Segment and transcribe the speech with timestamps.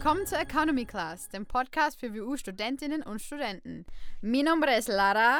[0.00, 3.84] Willkommen zur Economy Class, dem Podcast für WU-Studentinnen und Studenten.
[4.20, 5.38] Mi nombre es Lara.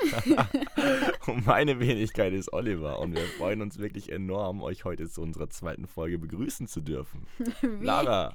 [1.28, 5.48] und meine Wenigkeit ist Oliver und wir freuen uns wirklich enorm, euch heute zu unserer
[5.48, 7.28] zweiten Folge begrüßen zu dürfen.
[7.62, 7.84] Wie?
[7.84, 8.34] Lara,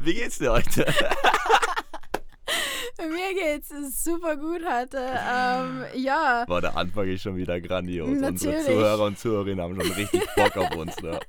[0.00, 0.84] wie geht's dir heute?
[2.98, 3.72] Mir geht's
[4.02, 4.98] super gut heute.
[4.98, 6.44] Ähm, ja.
[6.48, 8.08] Boah, der Anfang ist schon wieder grandios.
[8.08, 8.46] Natürlich.
[8.46, 11.00] Unsere Zuhörer und Zuhörerinnen haben schon richtig Bock auf uns.
[11.00, 11.20] Ne?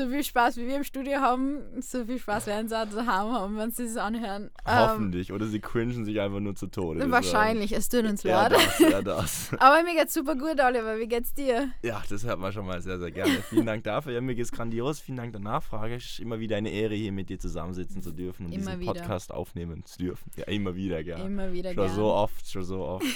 [0.00, 3.32] so viel Spaß, wie wir im Studio haben, so viel Spaß werden sie auch daheim
[3.32, 4.50] haben, wenn sie es anhören.
[4.66, 5.30] Hoffentlich.
[5.30, 7.10] Ähm, Oder sie cringen sich einfach nur zu Tode.
[7.10, 8.52] Wahrscheinlich, es tut uns leid.
[8.78, 9.58] Ja, das, ja.
[9.60, 10.98] Aber mir geht's super gut, Oliver.
[10.98, 11.70] Wie geht's dir?
[11.82, 13.42] Ja, das hört man schon mal sehr, sehr gerne.
[13.48, 14.12] Vielen Dank dafür.
[14.12, 15.00] Ja, mir geht's grandios.
[15.00, 15.96] Vielen Dank der Nachfrage.
[15.96, 18.80] Es ist immer wieder eine Ehre, hier mit dir zusammensitzen zu dürfen und immer diesen
[18.80, 18.92] wieder.
[18.94, 20.30] Podcast aufnehmen zu dürfen.
[20.36, 21.24] Ja, immer wieder, gerne.
[21.24, 21.94] Immer wieder, Schon gern.
[21.94, 23.06] so oft, schon so oft.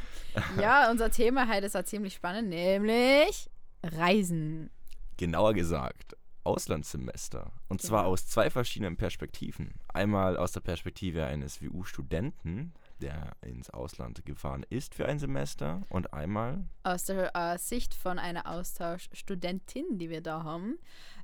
[0.60, 3.48] ja, unser Thema heute ist auch ziemlich spannend, nämlich
[3.82, 4.70] Reisen.
[5.16, 7.52] Genauer gesagt, Auslandssemester.
[7.68, 7.88] Und genau.
[7.88, 9.74] zwar aus zwei verschiedenen Perspektiven.
[9.88, 16.12] Einmal aus der Perspektive eines WU-Studenten, der ins Ausland gefahren ist für ein Semester, und
[16.12, 20.78] einmal aus der äh, Sicht von einer Austauschstudentin, die wir da haben,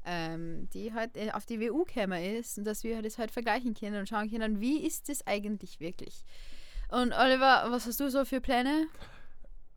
[0.05, 3.75] ähm, die halt äh, auf die WU gekommen ist und dass wir das halt vergleichen
[3.75, 6.25] können und schauen können, wie ist es eigentlich wirklich.
[6.89, 8.89] Und Oliver, was hast du so für Pläne?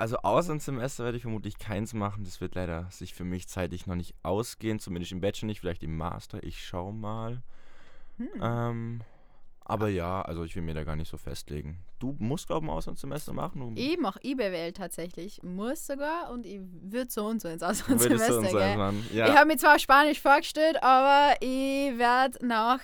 [0.03, 2.25] Also Auslandssemester werde ich vermutlich keins machen.
[2.25, 4.77] Das wird leider sich für mich zeitlich noch nicht ausgehen.
[4.77, 6.43] Zumindest im Bachelor nicht, vielleicht im Master.
[6.43, 7.41] Ich schau mal.
[8.17, 8.27] Hm.
[8.41, 9.01] Ähm,
[9.63, 11.85] aber ja, also ich will mir da gar nicht so festlegen.
[11.99, 13.77] Du musst, glaube ich, ein Auslandssemester machen?
[13.77, 15.41] Ich mache IBWL tatsächlich.
[15.41, 19.07] Muss sogar und ich würde so und so ins Auslandssemester so gehen.
[19.13, 19.29] Ja.
[19.29, 22.81] Ich habe mir zwar Spanisch vorgestellt, aber ich werde nach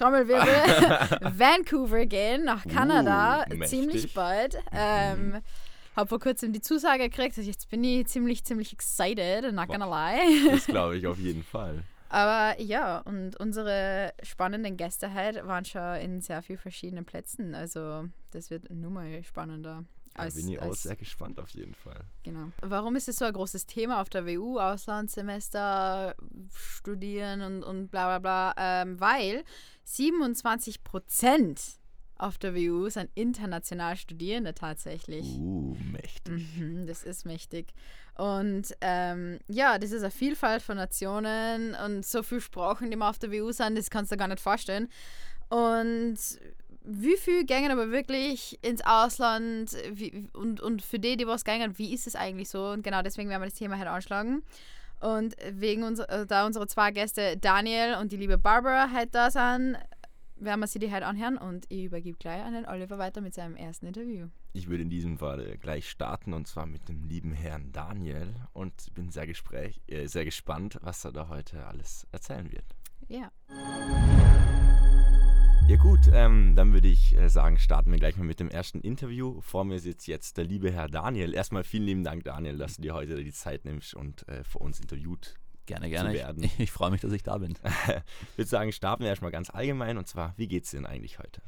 [0.00, 0.48] Trommelwirbel,
[1.38, 4.54] Vancouver gehen, nach Kanada, uh, ziemlich bald.
[4.54, 4.60] Mhm.
[4.72, 5.42] Ähm,
[5.94, 9.84] habe vor kurzem die Zusage gekriegt, also jetzt bin ich ziemlich, ziemlich excited, not gonna
[9.86, 10.50] lie.
[10.50, 11.82] Das glaube ich auf jeden Fall.
[12.08, 17.54] Aber ja, und unsere spannenden Gäste halt waren schon in sehr vielen verschiedenen Plätzen.
[17.54, 19.84] Also das wird nur mal spannender.
[20.14, 22.04] Als, bin ich auch sehr gespannt auf jeden Fall.
[22.24, 22.50] Genau.
[22.60, 26.14] Warum ist es so ein großes Thema auf der WU, Auslandssemester,
[26.52, 28.82] studieren und, und bla bla bla?
[28.82, 29.44] Ähm, weil
[29.84, 31.80] 27 Prozent
[32.20, 35.24] auf der WU sind international Studierende tatsächlich.
[35.38, 36.56] Uh, mächtig.
[36.56, 37.72] Mhm, das ist mächtig.
[38.16, 43.08] Und ähm, ja, das ist eine Vielfalt von Nationen und so viele Sprachen, die man
[43.08, 44.88] auf der WU sind, das kannst du gar nicht vorstellen.
[45.48, 46.18] Und
[46.92, 51.78] wie viel gängen aber wirklich ins Ausland wie, und, und für die, die was gängen,
[51.78, 52.68] wie ist es eigentlich so?
[52.70, 54.42] Und genau deswegen werden wir das Thema heute anschlagen.
[55.00, 59.30] Und wegen uns, äh, da unsere zwei Gäste Daniel und die liebe Barbara halt da
[59.30, 59.78] sind,
[60.36, 63.34] werden wir sie die halt anhören und ich übergebe gleich an den Oliver weiter mit
[63.34, 64.28] seinem ersten Interview.
[64.52, 68.92] Ich würde in diesem Fall gleich starten und zwar mit dem lieben Herrn Daniel und
[68.94, 72.64] bin sehr, gespräch, äh, sehr gespannt, was er da heute alles erzählen wird.
[73.08, 73.30] Ja.
[75.68, 78.80] Ja gut, ähm, dann würde ich äh, sagen, starten wir gleich mal mit dem ersten
[78.80, 79.40] Interview.
[79.40, 81.34] Vor mir sitzt jetzt der liebe Herr Daniel.
[81.34, 84.58] Erstmal vielen lieben Dank, Daniel, dass du dir heute die Zeit nimmst und äh, für
[84.58, 86.12] uns interviewt gerne, gerne.
[86.12, 86.42] werden.
[86.42, 87.52] Ich, ich freue mich, dass ich da bin.
[87.52, 91.18] ich würde sagen, starten wir erstmal ganz allgemein und zwar, wie geht es denn eigentlich
[91.18, 91.40] heute?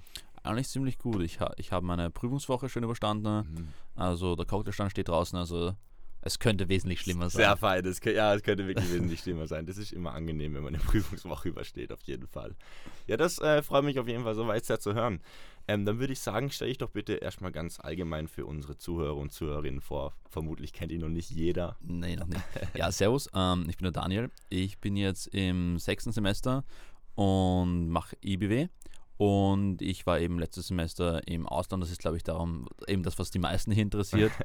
[0.45, 1.22] Eigentlich ziemlich gut.
[1.22, 3.37] Ich, ha, ich habe meine Prüfungswoche schön überstanden.
[3.37, 3.69] Mhm.
[3.95, 5.75] Also der Cocktailstand steht draußen, also
[6.22, 7.43] es könnte wesentlich schlimmer sein.
[7.43, 9.66] Sehr fein, das, ja, es könnte wirklich wesentlich schlimmer sein.
[9.66, 12.55] Das ist immer angenehm, wenn man eine Prüfungswoche übersteht, auf jeden Fall.
[13.09, 15.21] Ja, das äh, freut mich auf jeden Fall so weit sehr zu hören.
[15.69, 19.16] Ähm, dann würde ich sagen, stelle ich doch bitte erstmal ganz allgemein für unsere Zuhörer
[19.16, 20.15] und Zuhörerinnen vor.
[20.28, 21.77] Vermutlich kennt ihn noch nicht jeder.
[21.81, 22.43] Nee, noch nicht.
[22.75, 24.31] Ja, servus, ähm, ich bin der Daniel.
[24.49, 26.65] Ich bin jetzt im sechsten Semester
[27.15, 28.69] und mache IBW.
[29.19, 31.83] Und ich war eben letztes Semester im Ausland.
[31.83, 34.33] Das ist, glaube ich, darum eben das, was die meisten hier interessiert.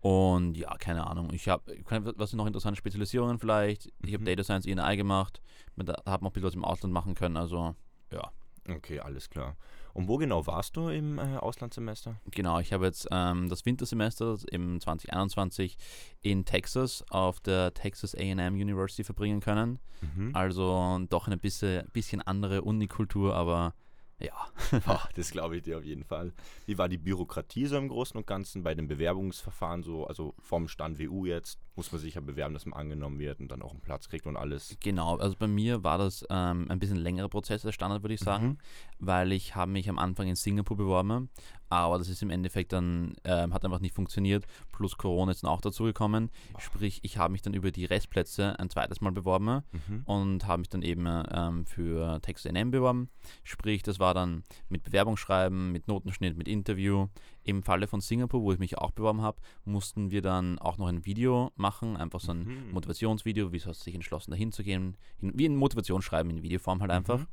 [0.00, 1.32] Und ja, keine Ahnung.
[1.32, 1.74] Ich habe,
[2.16, 3.92] was sind noch interessante Spezialisierungen vielleicht?
[4.04, 4.26] Ich habe mhm.
[4.26, 5.40] Data Science INI gemacht.
[5.76, 7.36] Da hat man ein bisschen was im Ausland machen können.
[7.36, 7.74] Also,
[8.12, 8.30] ja.
[8.68, 9.56] Okay, alles klar.
[9.94, 12.20] Und wo genau warst du im äh, Auslandssemester?
[12.30, 15.76] Genau, ich habe jetzt ähm, das Wintersemester im 2021
[16.20, 19.78] in Texas auf der Texas AM University verbringen können.
[20.02, 20.30] Mhm.
[20.34, 23.74] Also doch eine bisschen, bisschen andere Unikultur, aber
[24.20, 24.32] ja.
[24.88, 26.32] oh, das glaube ich dir auf jeden Fall.
[26.66, 30.68] Wie war die Bürokratie so im Großen und Ganzen bei den Bewerbungsverfahren so, also vom
[30.68, 33.70] Stand WU jetzt, muss man sich ja bewerben, dass man angenommen wird und dann auch
[33.70, 34.76] einen Platz kriegt und alles.
[34.80, 38.20] Genau, also bei mir war das ähm, ein bisschen längerer Prozess als Standard, würde ich
[38.20, 38.58] sagen, mhm.
[38.98, 41.30] weil ich habe mich am Anfang in Singapur beworben,
[41.68, 45.50] aber das ist im Endeffekt dann, ähm, hat einfach nicht funktioniert, plus Corona ist dann
[45.50, 49.62] auch dazu gekommen, sprich, ich habe mich dann über die Restplätze ein zweites Mal beworben
[49.72, 50.02] mhm.
[50.04, 53.08] und habe mich dann eben ähm, für Texas A&M beworben,
[53.44, 57.08] sprich, das war dann mit Bewerbungsschreiben, mit Notenschnitt, mit Interview.
[57.44, 60.86] Im Falle von Singapur, wo ich mich auch beworben habe, mussten wir dann auch noch
[60.88, 62.72] ein Video machen, einfach so ein Mhm.
[62.72, 66.90] Motivationsvideo, wieso hast du dich entschlossen, dahin zu gehen, wie ein Motivationsschreiben in Videoform halt
[66.90, 67.20] einfach.
[67.20, 67.26] Mhm.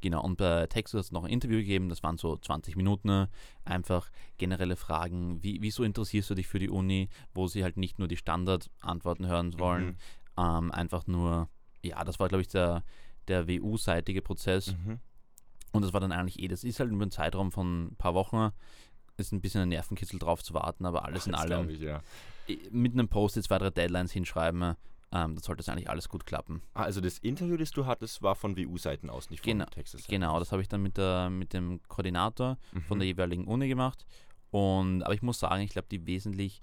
[0.00, 3.26] Genau, und bei Texas hat es noch ein Interview gegeben, das waren so 20 Minuten,
[3.64, 7.98] einfach generelle Fragen, wie, wieso interessierst du dich für die Uni, wo sie halt nicht
[7.98, 9.96] nur die Standardantworten hören wollen, Mhm.
[10.38, 11.48] ähm, einfach nur,
[11.82, 12.82] ja, das war glaube ich der,
[13.28, 14.98] der WU-seitige Prozess Mhm.
[15.72, 18.14] und das war dann eigentlich eh, das ist halt über einen Zeitraum von ein paar
[18.14, 18.50] Wochen,
[19.18, 22.00] ist ein bisschen ein Nervenkitzel drauf zu warten, aber alles in Das allem, Ich, ja.
[22.70, 24.74] mit einem Post-it zwei, drei Deadlines hinschreiben,
[25.12, 26.62] ähm, das sollte das eigentlich alles gut klappen.
[26.74, 30.06] Ah, Also das Interview, das du hattest, war von WU-Seiten aus, nicht von Genau, Texas.
[30.08, 32.56] Genau, das habe ich dann mit, der, mit dem Koordinator
[32.88, 33.00] von Mhm.
[33.00, 34.06] der jeweiligen Uni gemacht.
[34.50, 36.60] Und, aber ich muss sagen, ich glaube, die wesentlich,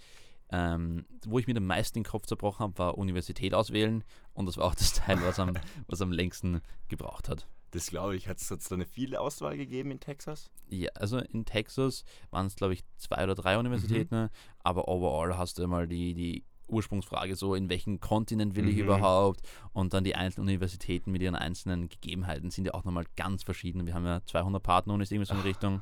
[0.51, 4.03] ähm, wo ich mir am meisten den Kopf zerbrochen habe, war Universität auswählen.
[4.33, 5.53] Und das war auch das Teil, was am,
[5.87, 7.47] was am längsten gebraucht hat.
[7.71, 8.27] Das glaube ich.
[8.27, 10.49] Hat es da eine viele Auswahl gegeben in Texas?
[10.69, 14.29] Ja, also in Texas waren es, glaube ich, zwei oder drei Universitäten,
[14.63, 18.83] aber overall hast du immer die, die Ursprungsfrage so, in welchen Kontinent will ich Mhm.
[18.83, 19.41] überhaupt?
[19.73, 23.85] Und dann die einzelnen Universitäten mit ihren einzelnen Gegebenheiten sind ja auch nochmal ganz verschieden.
[23.85, 25.81] Wir haben ja 200 Partnerunis, irgendwie so in die Richtung.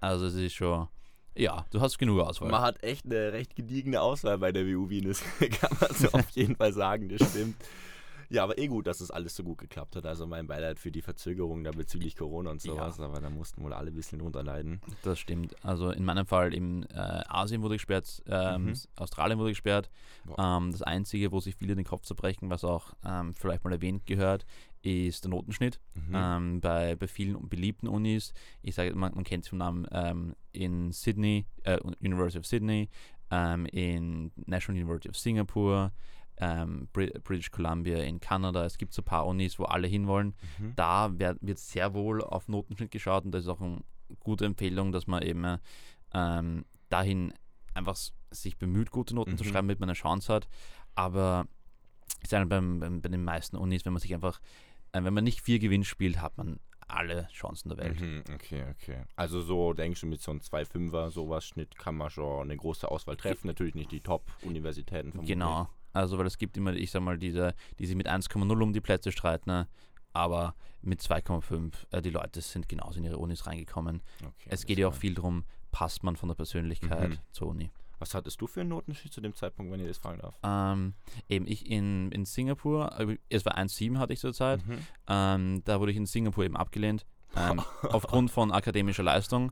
[0.00, 0.88] Also es ist schon,
[1.34, 2.50] ja, du hast genug Auswahl.
[2.50, 5.22] Man hat echt eine recht gediegene Auswahl bei der WU Wien, das
[5.60, 7.56] kann man so auf jeden Fall sagen, das stimmt.
[8.30, 10.04] Ja, aber eh gut, dass es alles so gut geklappt hat.
[10.04, 13.72] Also mein Beileid für die Verzögerung da bezüglich Corona und sowas, aber da mussten wohl
[13.72, 14.80] alle ein bisschen drunter leiden.
[15.02, 15.54] Das stimmt.
[15.64, 18.74] Also in meinem Fall in äh, Asien wurde gesperrt, ähm, Mhm.
[18.96, 19.88] Australien wurde gesperrt.
[20.36, 24.04] Ähm, das Einzige, wo sich viele den Kopf zerbrechen, was auch ähm, vielleicht mal erwähnt
[24.04, 24.44] gehört,
[24.82, 25.80] ist der Notenschnitt.
[25.94, 26.12] Mhm.
[26.14, 28.32] Ähm, bei, bei vielen beliebten Unis,
[28.62, 32.88] ich sage, man, man kennt es vom Namen ähm, in Sydney, äh, University of Sydney,
[33.30, 35.92] ähm, in National University of Singapore,
[36.40, 38.64] ähm, Brit British Columbia in Kanada.
[38.64, 40.72] Es gibt so ein paar Unis, wo alle hinwollen Mhm.
[40.76, 43.80] da werd, wird sehr wohl auf Notenschnitt geschaut und das ist auch eine
[44.20, 45.58] gute Empfehlung, dass man eben
[46.14, 47.34] ähm, dahin
[47.74, 47.96] einfach
[48.30, 49.48] sich bemüht, gute Noten zu Mhm.
[49.48, 50.48] schreiben, damit man eine Chance hat.
[50.94, 51.46] Aber
[52.22, 54.40] ich sage beim, beim, bei den meisten Unis, wenn man sich einfach,
[54.92, 56.58] äh, wenn man nicht vier Gewinn spielt, hat man
[56.90, 58.00] alle Chancen der Welt.
[58.00, 59.02] Mhm, okay, okay.
[59.14, 62.90] Also so denkst du mit so einem 2,5er sowas Schnitt kann man schon eine große
[62.90, 63.46] Auswahl treffen.
[63.46, 65.24] Natürlich nicht die Top-Universitäten.
[65.26, 65.68] Genau.
[65.92, 68.80] Also, weil es gibt immer, ich sag mal, diese, die sich mit 1,0 um die
[68.80, 69.68] Plätze streiten, ne?
[70.12, 74.02] aber mit 2,5, äh, die Leute sind genauso in ihre Unis reingekommen.
[74.20, 77.18] Okay, es geht ja auch viel darum, passt man von der Persönlichkeit Mhm.
[77.30, 77.70] zur Uni.
[78.00, 80.38] Was hattest du für einen Notenschnitt zu dem Zeitpunkt, wenn ich das fragen darf?
[80.44, 80.94] Ähm,
[81.28, 84.78] eben ich in, in Singapur, äh, es war 1,7 hatte ich zur Zeit, Mhm.
[85.08, 87.04] ähm, da wurde ich in Singapur eben abgelehnt,
[87.36, 87.60] ähm,
[87.90, 89.50] aufgrund von akademischer Leistung.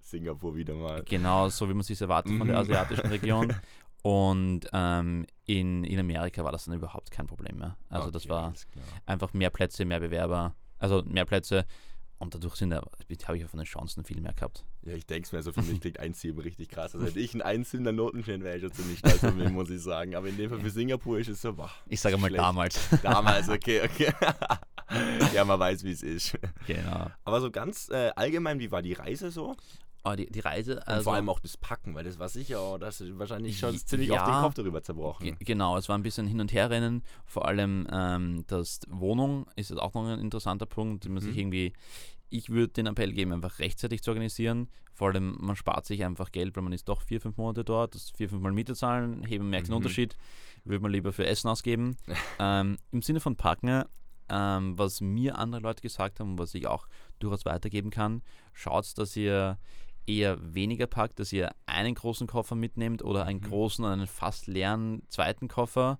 [0.00, 1.02] Singapur wieder mal.
[1.04, 2.62] Genau, so wie man sich erwartet von der Mhm.
[2.62, 3.54] asiatischen Region.
[4.02, 7.76] Und ähm, in, in Amerika war das dann überhaupt kein Problem mehr.
[7.88, 8.84] Also das Okay, war alles klar.
[9.06, 11.64] einfach mehr Plätze, mehr Bewerber, also mehr Plätze
[12.18, 12.76] und dadurch sind da,
[13.26, 14.64] habe ich von den Chancen viel mehr gehabt.
[14.82, 16.94] Ja, ich denke es mir, so für mich klingt 1,7 richtig krass.
[16.94, 19.48] Also hätte ich einen 1 in der Notenschnitt, wäre ich schon ziemlich stolz auf mich,
[19.50, 20.14] muss ich sagen.
[20.16, 22.42] Aber in dem Fall für Singapur ist es so, boah, Ich sage mal schlecht.
[22.42, 22.80] damals.
[23.02, 24.12] Damals, okay, okay.
[25.34, 26.38] ja, man weiß, wie es ist.
[26.66, 27.06] genau.
[27.24, 29.56] Aber so ganz äh, allgemein, wie war die Reise so?
[30.04, 32.60] Aber die, die Reise, Und also vor allem auch das Packen, weil das war sicher,
[32.60, 33.80] oh, das ist wahrscheinlich schon Ja.
[33.84, 35.24] ziemlich auf den Kopf darüber zerbrochen.
[35.24, 37.02] Ge- Genau, es war ein bisschen hin und her rennen.
[37.24, 41.34] Vor allem ähm, das Wohnung ist jetzt auch noch ein interessanter Punkt, den man sich
[41.34, 41.38] Mhm.
[41.40, 41.72] irgendwie.
[42.30, 44.68] Ich würde den Appell geben, einfach rechtzeitig zu organisieren.
[44.94, 47.94] Vor allem, man spart sich einfach Geld, weil man ist doch vier, fünf Monate dort,
[47.94, 49.76] das vier, fünf Mal Miete zahlen, heben merkt den Mhm.
[49.78, 50.16] Unterschied.
[50.64, 51.96] Würde man lieber für Essen ausgeben.
[52.40, 53.84] ähm, Im Sinne von Packen,
[54.28, 56.86] ähm, was mir andere Leute gesagt haben und was ich auch
[57.18, 59.58] durchaus weitergeben kann, schaut, dass ihr
[60.06, 63.44] eher weniger packt, dass ihr einen großen Koffer mitnehmt oder einen Mhm.
[63.44, 65.98] großen und einen fast leeren zweiten Koffer,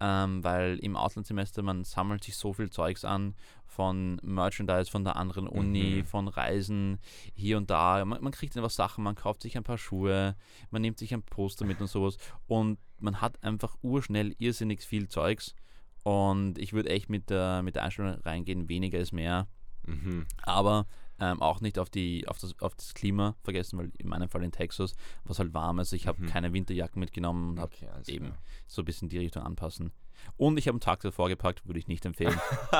[0.00, 3.34] ähm, weil im Auslandssemester man sammelt sich so viel Zeugs an
[3.66, 6.06] von Merchandise von der anderen Uni, Mhm.
[6.06, 6.98] von Reisen
[7.34, 8.04] hier und da.
[8.04, 10.36] Man, man kriegt einfach Sachen, man kauft sich ein paar Schuhe,
[10.70, 12.16] man nimmt sich ein Poster mit und sowas
[12.46, 15.54] und man hat einfach urschnell irrsinnig viel Zeugs
[16.02, 19.46] und ich würde echt mit der, mit der Einstellung reingehen, weniger ist mehr
[19.86, 20.26] Mhm.
[20.42, 20.86] aber
[21.22, 24.42] ähm, auch nicht auf, die, auf, das, auf das Klima vergessen, weil in meinem Fall
[24.42, 26.26] in Texas war es halt warm, also ich habe Mhm.
[26.26, 28.38] keine Winterjacken mitgenommen und habe Okay, alles eben klar.
[28.66, 29.92] so ein bisschen die Richtung anpassen.
[30.36, 32.38] Und ich habe einen Tag davor gepackt, würde ich nicht empfehlen.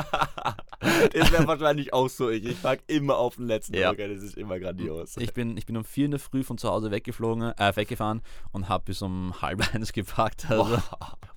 [1.12, 2.44] das wäre wahrscheinlich auch so ich.
[2.44, 3.90] Ich pack immer auf den letzten Ja.
[3.90, 5.16] Drücker, das ist immer grandios.
[5.18, 8.22] Ich bin, ich bin um vier in der Früh von zu Hause weggeflogen, äh, weggefahren
[8.52, 10.46] und habe bis um halb eins gepackt.
[10.52, 10.78] Also.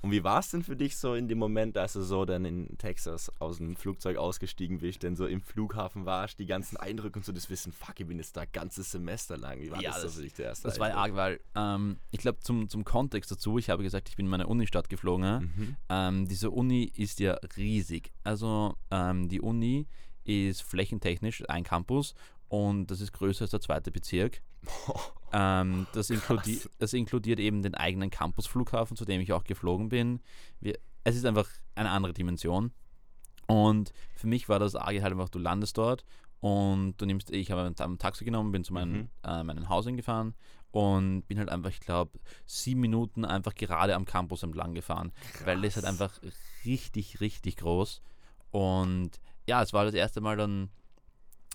[0.02, 2.46] Und wie war es denn für dich so in dem Moment, dass du so dann
[2.46, 7.18] in Texas aus dem Flugzeug ausgestiegen bist, denn so im Flughafen warst, die ganzen Eindrücke
[7.20, 9.60] und so das Wissen, fuck, ich bin jetzt da ganzes Semester lang.
[9.62, 11.02] Wie war Ja, das, so das- für dich der erste das war Eindruck?
[11.04, 14.30] arg, weil ähm, ich glaube zum, zum Kontext dazu, ich habe gesagt, ich bin in
[14.30, 15.54] meine Unistadt geflogen.
[15.56, 15.76] Mhm.
[15.96, 18.12] Ähm, diese Uni ist ja riesig.
[18.24, 19.88] Also ähm, die Uni
[20.24, 22.16] ist flächentechnisch ein Campus
[22.50, 24.42] und das ist größer als der zweite Bezirk.
[25.34, 30.22] Ähm, das, inkludi das inkludiert eben den eigenen Campusflughafen, zu dem ich auch geflogen bin.
[30.62, 32.72] Wir, es ist einfach eine andere Dimension.
[33.48, 36.06] Und für mich war das arge halt einfach, du landest dort
[36.40, 39.10] und du nimmst, ich habe ein Taxi genommen, bin zu meinem, Mhm.
[39.24, 40.36] äh, meinem Haus hingefahren
[40.76, 45.14] und bin halt einfach, ich glaube, sieben Minuten einfach gerade am Campus entlang gefahren,
[45.46, 46.02] weil das halt Krass.
[46.02, 46.20] einfach
[46.66, 48.02] richtig, richtig groß.
[48.52, 49.12] Und
[49.48, 50.70] ja, es war das erste Mal dann,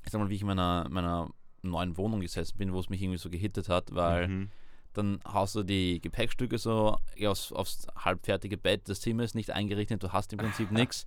[0.07, 1.29] ich sag mal, wie ich in meiner, meiner
[1.61, 4.51] neuen Wohnung gesessen bin, wo es mich irgendwie so gehittet hat, weil Mhm.
[4.95, 6.97] dann haust du die Gepäckstücke so
[7.27, 11.07] aufs, aufs halbfertige Bett, das Zimmer ist nicht eingerichtet, du hast im Prinzip nichts.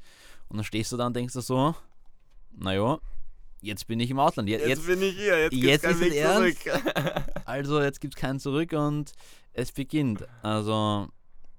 [0.50, 1.74] Und dann stehst du da und denkst du so,
[2.52, 3.00] naja,
[3.64, 4.48] jetzt bin ich im Ausland.
[4.50, 6.64] Je- Jetzt, Jetzt, bin ich hier, jetzt, jetzt keinen ist es ernst?
[6.64, 6.84] zurück.
[7.46, 9.14] also jetzt gibt es kein Zurück und
[9.54, 10.26] es beginnt.
[10.42, 11.08] Also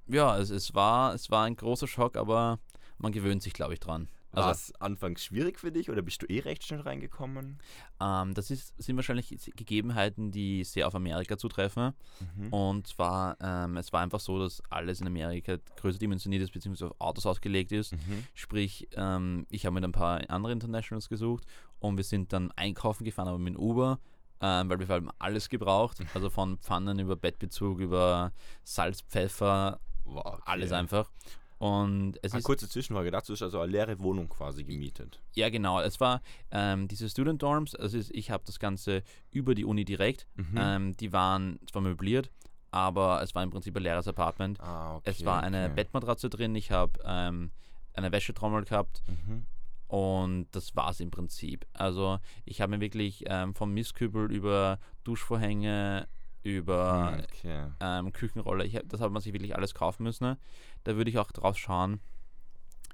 [0.06, 2.58] ja, es, es, war, es war ein großer Schock, aber
[2.98, 4.08] man gewöhnt sich, glaube ich, dran.
[4.34, 7.58] War Also, es anfangs schwierig für dich oder bist du eh recht schnell reingekommen?
[8.00, 11.92] ähm, das ist, sind wahrscheinlich Gegebenheiten, die sehr auf Amerika zutreffen.
[12.36, 12.52] Mhm.
[12.52, 16.90] Und zwar, ähm, es war einfach so, dass alles in Amerika größer dimensioniert ist, beziehungsweise
[16.90, 17.92] auf Autos ausgelegt ist.
[17.92, 18.24] Mhm.
[18.34, 21.44] Sprich, ähm, ich habe mit ein paar anderen Internationals gesucht
[21.80, 23.98] und wir sind dann einkaufen gefahren, aber mit Uber,
[24.40, 25.98] ähm, weil wir haben alles gebraucht.
[26.14, 30.42] Also von Pfannen über Bettbezug, über Salz, Pfeffer, Wow, okay.
[30.44, 31.10] alles einfach.
[31.58, 35.20] Und es Eine ist, kurze Zwischenfrage dazu ist also eine leere Wohnung quasi gemietet.
[35.34, 36.20] ja genau, es war
[36.50, 40.54] ähm, diese Student Dorms, also ich habe das Ganze über die Uni direkt, Mhm.
[40.58, 42.30] ähm, die waren zwar möbliert,
[42.72, 44.60] aber es war im Prinzip ein leeres Apartment.
[44.60, 45.74] ah, okay, Es war eine okay.
[45.76, 47.52] Bettmatratze drin, ich habe ähm,
[47.94, 49.46] eine Wäschetrommel gehabt Mhm.
[49.86, 51.66] und das war es im Prinzip.
[51.72, 56.08] Also ich habe mir wirklich ähm, vom Mistkübel über Duschvorhänge,
[56.44, 57.66] über Okay.
[57.80, 60.24] ähm, Küchenrolle, ich, das hat man sich wirklich alles kaufen müssen.
[60.24, 60.38] ne?
[60.84, 62.00] Da würde ich auch drauf schauen,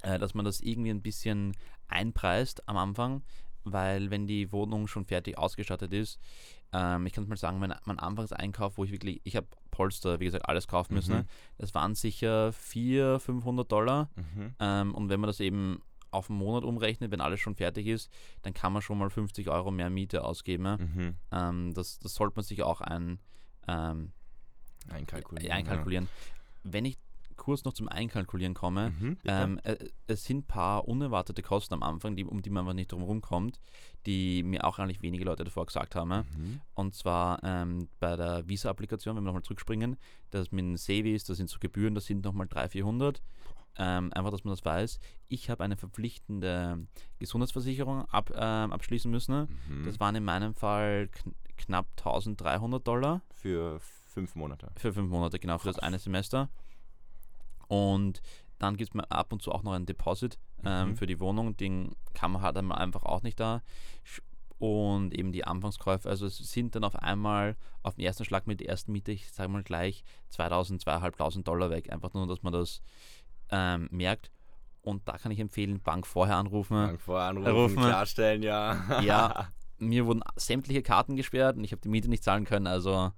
[0.02, 1.54] äh, dass man das irgendwie ein bisschen
[1.88, 3.23] einpreist am Anfang,
[3.64, 6.19] weil wenn die Wohnung schon fertig ausgestattet ist,
[6.73, 10.21] ähm, ich kann es mal sagen, mein, mein Anfangseinkauf, wo ich wirklich, ich habe Polster,
[10.21, 11.19] wie gesagt, alles kaufen müssen, Mhm.
[11.21, 11.26] ne?
[11.59, 14.09] das waren sicher 400, 500 Dollar.
[14.14, 14.54] Mhm.
[14.61, 18.11] Ähm, und wenn man das eben auf einen Monat umrechnet, wenn alles schon fertig ist,
[18.42, 20.62] dann kann man schon mal 50 Euro mehr Miete ausgeben.
[20.64, 20.78] ne?
[20.80, 21.14] Mhm.
[21.33, 23.19] Ähm, das, das sollte man sich auch ein,
[23.69, 24.12] ähm,
[24.90, 25.52] Einkalkulieren.
[25.52, 26.09] einkalkulieren.
[26.62, 26.99] Wenn ich
[27.37, 28.59] kurz noch zum Einkalkulieren Ja.
[28.61, 29.76] komme, Mhm, ähm, äh,
[30.07, 33.02] es sind ein paar unerwartete Kosten am Anfang, die, um die man einfach nicht drum
[33.02, 33.61] rumkommt,
[34.05, 36.11] die mir auch eigentlich wenige Leute davor gesagt haben.
[36.37, 36.61] Mhm.
[36.75, 39.97] Und zwar ähm, bei der Visa-Applikation, wenn wir nochmal zurückspringen,
[40.31, 43.23] das mit dem Sevis, das sind so Gebühren, das sind nochmal 300, 400.
[43.79, 44.99] Ähm, einfach, dass man das weiß.
[45.29, 46.87] Ich habe eine verpflichtende
[47.21, 49.49] Gesundheitsversicherung ab, ähm, abschließen müssen.
[49.69, 49.85] Mhm.
[49.87, 51.09] Das waren in meinem Fall
[51.61, 54.71] knapp 1300 Dollar Für fünf Monate.
[54.76, 55.85] für fünf Monate, genau, für das Krass.
[55.85, 56.49] eine Semester.
[57.69, 58.23] Und
[58.59, 60.97] dann gibt es mir ab und zu auch noch ein Deposit ähm, Mhm.
[60.97, 61.57] für die Wohnung.
[61.57, 63.62] Den kann man halt einmal einfach auch nicht da.
[64.59, 68.61] Und eben die Anfangskäufe, also es sind dann auf einmal auf den ersten Schlag mit
[68.61, 71.90] der ersten Miete, ich sage mal gleich 2000, 2500 Dollar weg.
[71.90, 72.83] Einfach nur, dass man das
[73.50, 74.31] ähm, merkt.
[74.83, 76.75] Und da kann ich empfehlen, Bank vorher anrufen.
[76.75, 77.76] Bank vorher anrufen, Anrufen.
[77.76, 79.00] klarstellen, ja.
[79.00, 79.49] Ja,
[79.81, 82.67] mir wurden sämtliche Karten gesperrt und ich habe die Miete nicht zahlen können.
[82.67, 83.13] Also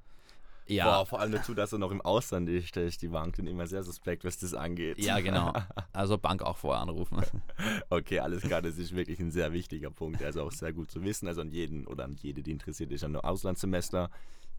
[0.67, 3.67] ja, Boah, vor allem dazu, dass er noch im Ausland ist, die Bank dann immer
[3.67, 4.99] sehr suspekt, was das angeht.
[4.99, 5.53] ja genau.
[5.93, 7.21] Also Bank auch vorher anrufen.
[7.91, 10.23] Okay, alles klar, das ist wirklich ein sehr wichtiger Punkt.
[10.23, 11.29] Also auch sehr gut zu wissen.
[11.29, 14.11] Also an jeden oder an jede, die interessiert ist an einem Auslandssemester,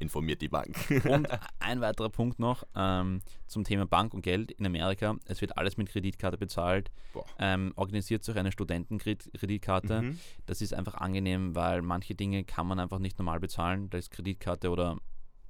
[0.03, 0.75] informiert die Bank.
[1.09, 1.27] Und
[1.59, 5.15] ein weiterer Punkt noch ähm, zum Thema Bank und Geld in Amerika.
[5.25, 6.91] Es wird alles mit Kreditkarte bezahlt.
[7.39, 10.01] Ähm, organisiert sich eine Studentenkreditkarte.
[10.01, 10.19] Mhm.
[10.45, 13.89] Das ist einfach angenehm, weil manche Dinge kann man einfach nicht normal bezahlen.
[13.89, 14.97] Da ist Kreditkarte oder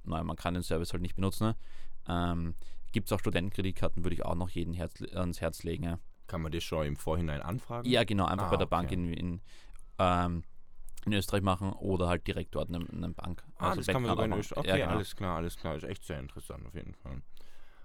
[0.04, 1.54] naja, man kann den Service halt nicht benutzen.
[2.08, 2.54] Ähm,
[2.92, 5.84] Gibt es auch Studentenkreditkarten, würde ich auch noch jedem Herz, ans Herz legen.
[5.84, 7.88] Ja, Kann man das schon im Vorhinein anfragen?
[7.88, 8.94] ja genau, einfach Ah, bei der Bank okay.
[8.94, 9.40] in, in,
[9.98, 10.42] ähm,
[11.06, 13.42] in Österreich machen oder halt direkt dort in einer- in einer Bank.
[13.56, 14.56] Ah, Also das kann man sogar in Österreich.
[14.56, 14.70] machen.
[14.70, 14.96] Okay, Ja, genau.
[14.98, 15.76] alles klar, alles klar.
[15.76, 17.22] Ist echt sehr interessant auf jeden Fall.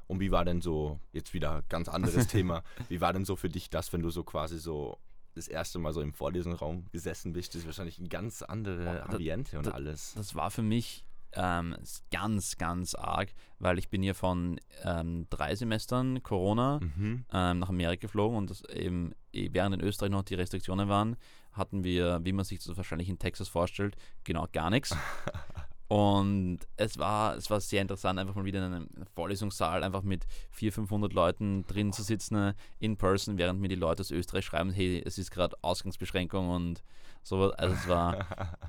[0.07, 3.49] Und wie war denn so, jetzt wieder ganz anderes Thema, wie war denn so für
[3.49, 4.97] dich das, wenn du so quasi so
[5.35, 7.53] das erste Mal so im Vorlesungsraum gesessen bist?
[7.53, 10.13] Das ist wahrscheinlich eine ganz andere da- Ambiente und da- alles.
[10.15, 11.75] Das war für mich ähm,
[12.09, 17.23] ganz, ganz arg, weil ich bin ja von ähm, drei Semestern Corona Mhm.
[17.31, 21.17] ähm, nach Amerika geflogen und das eben eh, während in Österreich noch die Restriktionen waren,
[21.53, 24.95] hatten wir, wie man sich das wahrscheinlich in Texas vorstellt, genau gar nichts.
[25.87, 30.27] Und es war, es war sehr interessant, einfach mal wieder in einem Vorlesungssaal einfach mit
[30.51, 34.45] 400, 500 Leuten drin zu sitzen, äh, in person, während mir die Leute aus Österreich
[34.45, 36.83] schreiben, hey, es ist gerade Ausgangsbeschränkung und
[37.23, 37.51] so.
[37.53, 38.27] Also es war,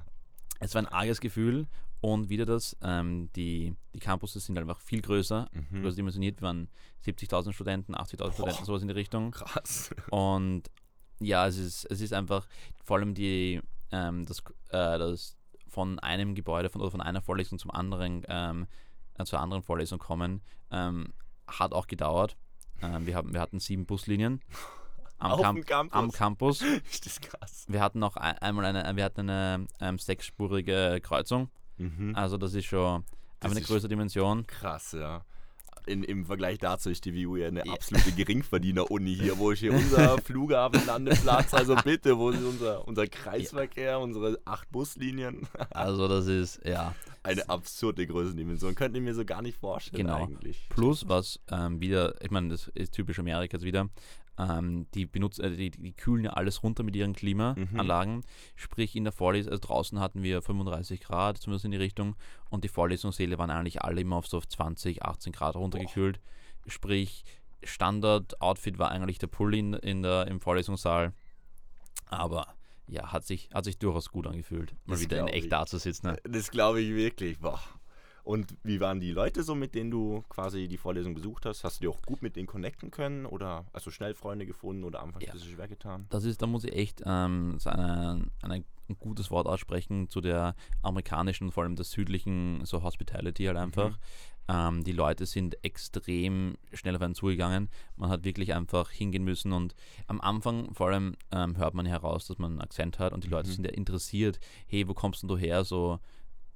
[0.60, 1.66] es war ein arges Gefühl
[2.00, 5.82] und wieder das, ähm, die, die Campuses sind einfach viel größer, Mhm.
[5.82, 6.68] größer dimensioniert, wir waren
[7.04, 9.32] 70.000 Studenten, 80.000 Studenten, sowas in die Richtung.
[9.32, 9.90] Krass.
[10.08, 10.70] Und
[11.20, 12.46] ja, es ist, es ist einfach
[12.82, 13.60] vor allem die,
[13.92, 15.36] ähm, das, äh, das
[15.68, 18.66] von einem Gebäude von, oder von einer Vorlesung zum anderen, ähm,
[19.18, 21.12] äh, zur anderen Vorlesung kommen, ähm,
[21.46, 22.36] hat auch gedauert.
[22.82, 24.40] Ähm, wir, haben, wir hatten sieben Buslinien
[25.18, 25.98] am, Auf Camp Campus.
[25.98, 26.62] am Campus.
[26.90, 27.66] Ist das krass.
[27.68, 31.50] Wir hatten noch ein, einmal eine, wir hatten eine ähm, sechsspurige Kreuzung.
[31.76, 32.14] Mhm.
[32.14, 33.04] Also das ist schon
[33.40, 34.46] Das eine ist größere Dimension.
[34.46, 35.24] Krass, ja.
[35.87, 37.72] In, Im Vergleich dazu ist die WU ja eine Ja.
[37.72, 43.99] absolute Geringverdiener-Uni hier, wo ist hier unser Flughafenlandeplatz, also bitte, wo ist unser, unser Kreisverkehr,
[44.00, 45.46] unsere acht Buslinien?
[45.70, 46.94] Also das ist, ja.
[47.22, 50.25] Eine absurde Größendimension, könnte ich mir so gar nicht vorstellen Genau.
[50.25, 50.66] eigentlich.
[50.70, 53.88] Plus, was ähm, wieder, ich meine, das ist typisch Amerikas wieder,
[54.49, 58.23] ähm, die benutzen, äh, die, die kühlen ja alles runter mit ihren Klimaanlagen.
[58.56, 62.16] Sprich, in der Vorlesung, also draußen hatten wir 35 Grad, zumindest in die Richtung,
[62.49, 66.20] und die Vorlesungssäle waren eigentlich alle immer auf so auf 20, 18 Grad runtergekühlt.
[66.66, 67.25] Sprich,
[67.62, 71.12] Standard-Outfit war eigentlich der Pulli in, in der, im Vorlesungssaal.
[72.06, 72.47] Aber
[72.88, 75.50] ja, hat sich, hat sich durchaus gut angefühlt, mal Das wieder in echt ich.
[75.50, 76.09] da zu sitzen.
[76.09, 76.16] Ne?
[76.25, 77.38] Das glaube ich wirklich.
[77.38, 77.61] Boah.
[78.30, 81.64] Und wie waren die Leute so, mit denen du quasi die Vorlesung besucht hast?
[81.64, 85.02] Hast du dir auch gut mit denen connecten können oder also schnell Freunde gefunden oder
[85.02, 85.32] anfangs Ja.
[85.32, 86.06] ein bisschen schwer getan?
[86.10, 88.54] Das ist, da muss ich echt ähm, eine, eine,
[88.88, 93.99] ein gutes Wort aussprechen zu der amerikanischen, vor allem der südlichen, so Hospitality halt einfach.
[94.49, 97.68] Ähm, die Leute sind extrem schnell auf einen zugegangen.
[97.96, 99.75] Man hat wirklich einfach hingehen müssen und
[100.06, 103.28] am Anfang vor allem ähm, hört man heraus, dass man einen Akzent hat und die
[103.28, 103.54] Leute Mhm.
[103.54, 105.64] sind ja interessiert, hey, wo kommst denn du her?
[105.64, 105.99] So,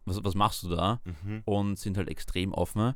[0.05, 1.01] was, was machst du da?
[1.05, 1.43] Mhm.
[1.45, 2.95] und sind halt extrem offen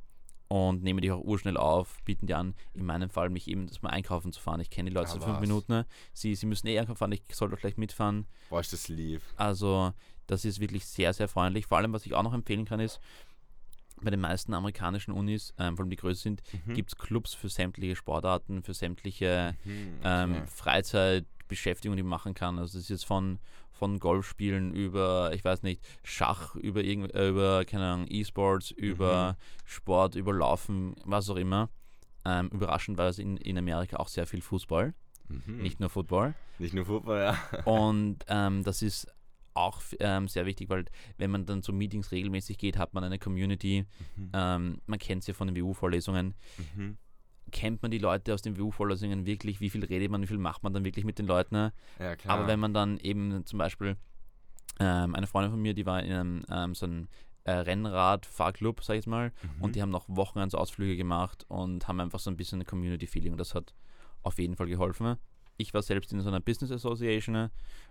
[0.49, 3.83] und nehmen dich auch urschnell auf, bieten dir an, in meinem Fall mich eben das
[3.83, 4.61] mal einkaufen zu fahren.
[4.61, 5.41] Ich kenne die Leute Ah, seit fünf was?
[5.41, 5.85] Minuten.
[6.15, 8.27] Sie, sie müssen eh einkaufen fahren, ich soll doch gleich mitfahren.
[8.49, 9.21] Boah, ist das lieb.
[9.37, 9.93] Also
[10.27, 11.67] das ist wirklich sehr, sehr freundlich.
[11.67, 12.99] Vor allem, was ich auch noch empfehlen kann, ist,
[14.01, 16.75] bei den meisten amerikanischen Unis, ähm, vor allem die größer sind, Mhm.
[16.75, 20.45] gibt es Clubs für sämtliche Sportarten, für sämtliche Mhm, ähm, okay.
[21.49, 22.59] Freizeitbeschäftigung, die man machen kann.
[22.59, 23.39] Also das ist jetzt von,
[23.73, 29.37] von Golfspielen über, ich weiß nicht, Schach, über, irgend, äh, über keine Ahnung, E-Sports, über
[29.65, 31.71] Sport, über Laufen, was auch immer.
[32.25, 34.95] Ähm, überraschenderweise in, in Amerika auch sehr viel Fußball,
[35.31, 35.59] Mhm.
[35.59, 36.35] nicht nur Football.
[36.59, 37.63] Nicht nur Fußball, ja.
[37.67, 39.07] Und ähm, das ist
[39.53, 40.87] auch ähm, sehr wichtig, weil
[41.19, 43.85] wenn man dann zu Meetings regelmäßig geht, hat man eine Community.
[44.17, 44.31] Mhm.
[44.33, 46.35] Ähm, man kennt sie ja von den WU-Vorlesungen.
[46.75, 46.97] Mhm.
[47.51, 49.61] Kennt man die Leute aus den WU-Vorlesungen wirklich?
[49.61, 50.23] Wie viel redet man?
[50.23, 51.71] Wie viel macht man dann wirklich mit den Leuten?
[51.99, 52.39] Ja, klar.
[52.39, 53.97] Aber wenn man dann eben zum Beispiel
[54.81, 57.09] ähm, eine Freundin von mir, die war in einem ähm, so einem
[57.45, 59.63] äh, Rennrad-Fahrclub, sag ich mal, Mhm.
[59.63, 63.55] und die haben noch Wochenendsausflüge gemacht und haben einfach so ein bisschen Community-Feeling und das
[63.55, 63.75] hat
[64.23, 65.17] auf jeden Fall geholfen.
[65.57, 67.51] Ich war selbst in so einer Business Association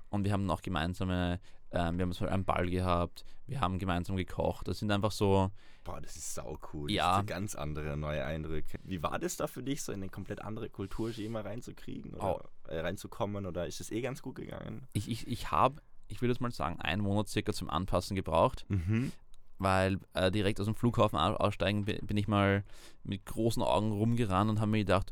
[0.10, 1.40] und wir haben auch gemeinsame,
[1.72, 4.68] ähm, wir haben so einen Ball gehabt, wir haben gemeinsam gekocht.
[4.68, 5.52] Das sind einfach so,
[5.84, 6.92] Boah, das ist sau cool.
[6.92, 7.22] Ja.
[7.22, 8.78] Ganz andere neue Eindrücke.
[8.84, 12.80] Wie war das da für dich, so in eine komplett andere Kulturschema reinzukriegen oder äh,
[12.80, 13.46] reinzukommen?
[13.46, 14.86] Oder ist es eh ganz gut gegangen?
[14.94, 18.66] ich, ich, ich habe, ich würde jetzt mal sagen, einen Monat circa zum Anpassen gebraucht.
[18.70, 19.12] Mhm.
[19.60, 22.64] weil äh, direkt aus dem Flughafen au- aussteigen bi- bin ich mal
[23.04, 25.12] mit großen Augen rumgerannt und habe mir gedacht,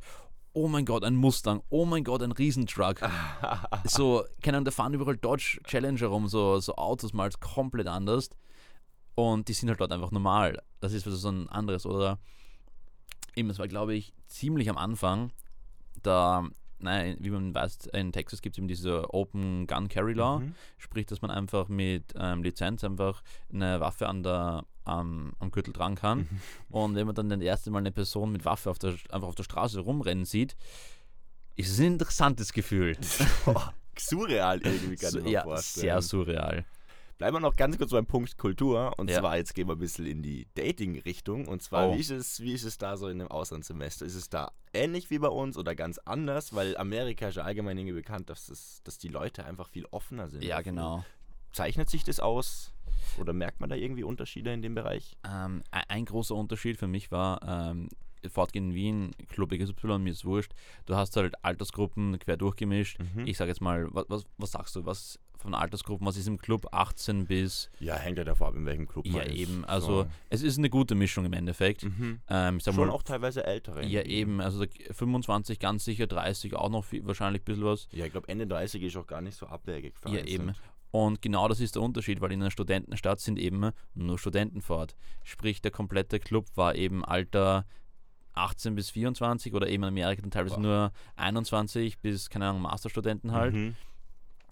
[0.55, 3.01] oh mein Gott, ein Mustang, oh mein Gott, ein Riesentruck.
[3.83, 8.29] so, keine Ahnung, da fahren überall Dodge Challenger rum, so, so Autos mal komplett anders.
[9.15, 10.61] Und die sind halt dort einfach normal.
[10.79, 11.85] Das ist so ein anderes.
[11.85, 12.19] Oder
[13.35, 15.31] eben, es war, glaube ich, ziemlich am Anfang,
[16.01, 16.47] da,
[16.79, 20.39] naja, wie man weiß, in Texas gibt es eben diese Open Gun Carry Law.
[20.39, 20.55] Mhm.
[20.77, 25.73] Sprich, dass man einfach mit ähm, Lizenz einfach eine Waffe an der, am- am Gürtel
[25.73, 26.19] tragen kann.
[26.19, 26.29] Mhm.
[26.69, 29.35] Und wenn man dann das erste Mal eine Person mit Waffe auf der, einfach auf
[29.35, 30.55] der Straße rumrennen sieht,
[31.55, 32.97] ist es ein interessantes Gefühl.
[33.45, 35.81] Boah, surreal irgendwie, kann So, ich mir ja, vorstellen.
[35.81, 36.65] sehr surreal.
[37.17, 38.93] Bleiben wir noch ganz kurz beim Punkt Kultur.
[38.97, 39.19] Und Ja.
[39.19, 41.47] zwar, jetzt gehen wir ein bisschen in die Dating-Richtung.
[41.47, 41.95] Und zwar, Oh.
[41.95, 44.05] wie, ist es, wie ist es da so in einem Auslandssemester?
[44.05, 46.53] Ist es da ähnlich wie bei uns oder ganz anders?
[46.53, 50.27] Weil Amerika ist ja allgemein irgendwie bekannt, dass, es, dass die Leute einfach viel offener
[50.29, 50.43] sind.
[50.43, 51.05] Ja, genau.
[51.53, 52.73] Zeichnet sich das aus?
[53.17, 55.15] Oder merkt man da irgendwie Unterschiede in dem Bereich?
[55.25, 57.87] Ähm, ein, ein großer Unterschied für mich war, ähm,
[58.27, 60.51] Fortgehen in Wien, Club XY, mir ist wurscht.
[60.87, 62.97] Du hast halt Altersgruppen quer durchgemischt.
[62.99, 63.27] Mhm.
[63.27, 64.85] Ich sage jetzt mal, was, was, was sagst du?
[64.85, 68.65] Was von Altersgruppen, was ist im Club 18 bis Ja, hängt ja davon ab, in
[68.65, 69.35] welchem Club Ja, man ist.
[69.35, 69.65] eben.
[69.65, 71.81] Also, es ist eine gute Mischung im Endeffekt.
[71.81, 71.87] so.
[71.87, 72.19] mhm.
[72.29, 73.85] Ähm, Schon mal, auch teilweise ältere.
[73.85, 74.41] ja, eben.
[74.41, 77.87] Also, da- 25 ganz sicher, 30 auch noch viel, wahrscheinlich ein bisschen was.
[77.91, 79.93] Ja, ich glaube, Ende 30 ist auch gar nicht so abwegig.
[80.07, 80.53] Ja, eben.
[80.91, 84.95] Und genau das ist der Unterschied, weil in einer Studentenstadt sind eben nur Studenten fort.
[85.23, 87.65] Sprich, der komplette Club war eben Alter
[88.33, 90.61] 18 bis 24 oder eben in Amerika dann teilweise Boah.
[90.61, 93.53] nur 21 bis, keine Ahnung, Masterstudenten halt.
[93.53, 93.75] Mhm.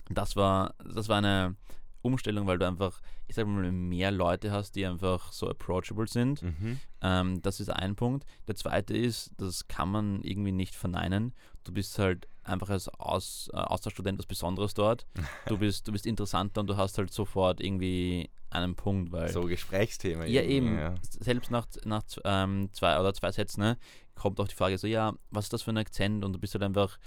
[0.09, 1.55] Das war, das war eine
[2.03, 6.41] Umstellung, weil du einfach, ich sag mal, mehr Leute hast, die einfach so approachable sind.
[6.41, 6.79] Mhm.
[7.01, 8.25] Ähm, das ist ein Punkt.
[8.47, 11.33] Der zweite ist, das kann man irgendwie nicht verneinen.
[11.63, 15.07] Du bist halt einfach als Aus, äh, Austauschstudent was Besonderes dort.
[15.47, 19.29] Du bist, du bist interessanter und du hast halt sofort irgendwie einen Punkt, weil.
[19.29, 20.25] So Gesprächsthema.
[20.25, 20.77] Ja, eben.
[20.77, 20.95] Ja.
[21.01, 23.77] Selbst nach, nach ähm, zwei oder zwei Sätzen ne,
[24.15, 26.23] kommt auch die Frage so, ja, was ist das für ein Akzent?
[26.23, 26.97] Und du bist halt einfach,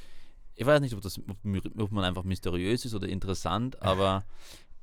[0.57, 1.21] ich weiß nicht, ob, das,
[1.77, 4.25] ob, man einfach mysteriös ist oder interessant, aber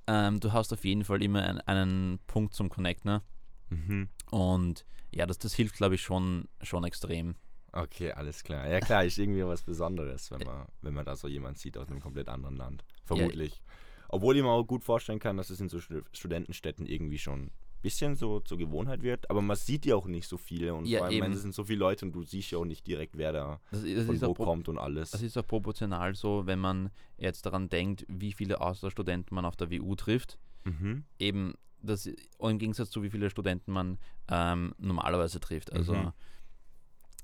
[0.07, 3.21] ähm, du hast auf jeden Fall immer einen, einen Punkt zum Connect, ne?
[3.69, 4.09] Mhm.
[4.29, 7.35] Und ja, das, das hilft, glaube ich, schon, schon extrem.
[7.71, 8.67] Okay, alles klar.
[8.67, 11.87] Ja klar, ist irgendwie was Besonderes, wenn man, wenn man da so jemanden sieht aus
[11.87, 12.85] einem komplett anderen Land.
[13.03, 13.63] Vermutlich.
[14.09, 17.49] Obwohl ich mir auch gut vorstellen kann, dass es in so Stu- Studentenstädten irgendwie schon
[17.83, 19.29] bisschen so zur Gewohnheit wird.
[19.29, 21.33] Aber man sieht ja auch nicht so viele und Ja, vor allem, eben.
[21.33, 23.83] es sind so viele Leute und du siehst ja auch nicht direkt, wer da Das,
[23.83, 25.11] das, von wo kommt und alles.
[25.11, 29.55] das ist auch proportional so, wenn man jetzt daran denkt, wie viele Austauschstudenten man auf
[29.55, 30.39] der WU trifft.
[30.63, 31.03] mhm.
[31.19, 31.53] eben
[31.85, 32.05] das
[32.39, 33.97] im Gegensatz zu wie viele Studenten man
[34.29, 35.73] ähm, normalerweise trifft.
[35.73, 36.11] Also Mhm.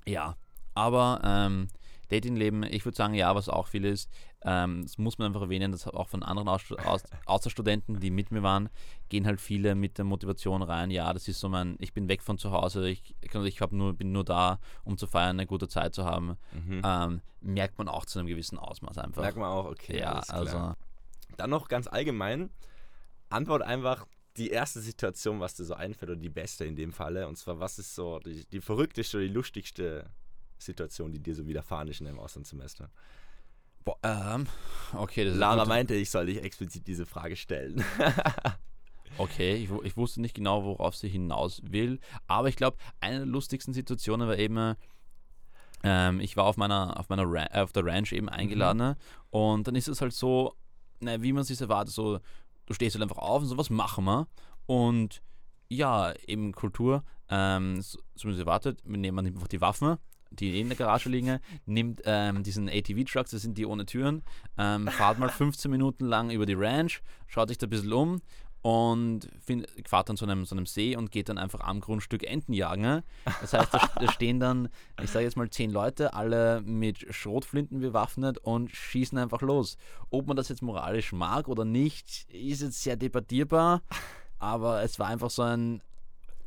[0.06, 0.36] ja,
[0.74, 1.68] aber ähm,
[2.10, 4.10] Datingleben, ich würde sagen, ja, was auch viel ist,
[4.42, 8.30] ähm, das muss man einfach erwähnen, dass auch von anderen Aus Aus Austauschstudenten, die mit
[8.30, 8.68] mir waren,
[9.08, 12.22] gehen halt viele mit der Motivation rein, ja, das ist so mein, ich bin weg
[12.22, 15.68] von zu Hause, ich, ich hab nur, bin nur da, um zu feiern, eine gute
[15.68, 16.82] Zeit zu haben, Mhm.
[16.84, 19.22] ähm, merkt man auch zu einem gewissen Ausmaß einfach.
[19.22, 19.98] Merkt man auch, okay.
[19.98, 20.74] ja, also
[21.36, 22.50] Dann noch ganz allgemein,
[23.30, 27.26] antwort einfach die erste Situation, was dir so einfällt, oder die beste in dem Falle.
[27.28, 30.08] Und zwar, was ist so die, die verrückteste oder die lustigste
[30.62, 32.90] Situation, die dir so widerfahren ist in deinem Auslandssemester?
[33.84, 34.46] boah, ähm,
[34.94, 37.84] okay, Lara meinte, ich soll dich explizit diese Frage stellen.
[39.18, 43.26] Okay, ich, ich wusste nicht genau, worauf sie hinaus will, aber ich glaube, eine der
[43.26, 44.76] lustigsten Situationen war eben,
[45.82, 48.96] ähm, ich war auf meiner, auf meiner Ra äh, auf der Ranch eben eingeladen ne?
[49.30, 50.54] und dann ist es halt so,
[51.00, 52.20] na, wie man es sich erwartet, so,
[52.66, 54.28] du stehst halt einfach auf und so, was machen wir?
[54.66, 55.22] Und
[55.68, 59.98] ja, eben Kultur, ähm, so, es erwartet, wir nehmen einfach die Waffen,
[60.30, 64.22] die in der Garage liegen, nimmt ähm, diesen ATV-Trucks, das sind die ohne Türen,
[64.58, 68.20] ähm, fahrt mal 15 Minuten lang über die Ranch, schaut sich da ein bisschen um
[68.62, 72.24] und find, fahrt dann zu einem, zu einem See und geht dann einfach am Grundstück
[72.24, 73.02] Enten jagen.
[73.40, 74.68] Das heißt, da, da stehen dann,
[75.02, 79.76] ich sage jetzt mal zehn Leute, alle mit Schrotflinten bewaffnet und schießen einfach los.
[80.10, 83.82] Ob man das jetzt moralisch mag oder nicht, ist jetzt sehr debattierbar,
[84.38, 85.82] aber es war einfach so ein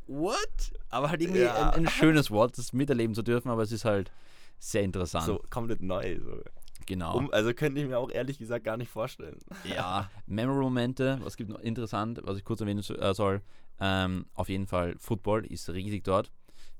[0.06, 0.72] What?
[0.90, 1.70] Aber halt irgendwie Ja.
[1.70, 4.10] ein, ein schönes Wort, das miterleben zu dürfen, aber es ist halt
[4.58, 5.26] sehr interessant.
[5.26, 6.18] so komplett neu.
[6.20, 6.40] So.
[6.86, 7.16] genau.
[7.16, 9.38] Um, also könnte ich mir auch ehrlich gesagt gar nicht vorstellen.
[9.64, 13.42] Ja, Memory-Momente, was gibt noch interessant, was ich kurz erwähnen äh, soll.
[13.80, 16.30] Ähm, auf jeden Fall, Football ist riesig dort.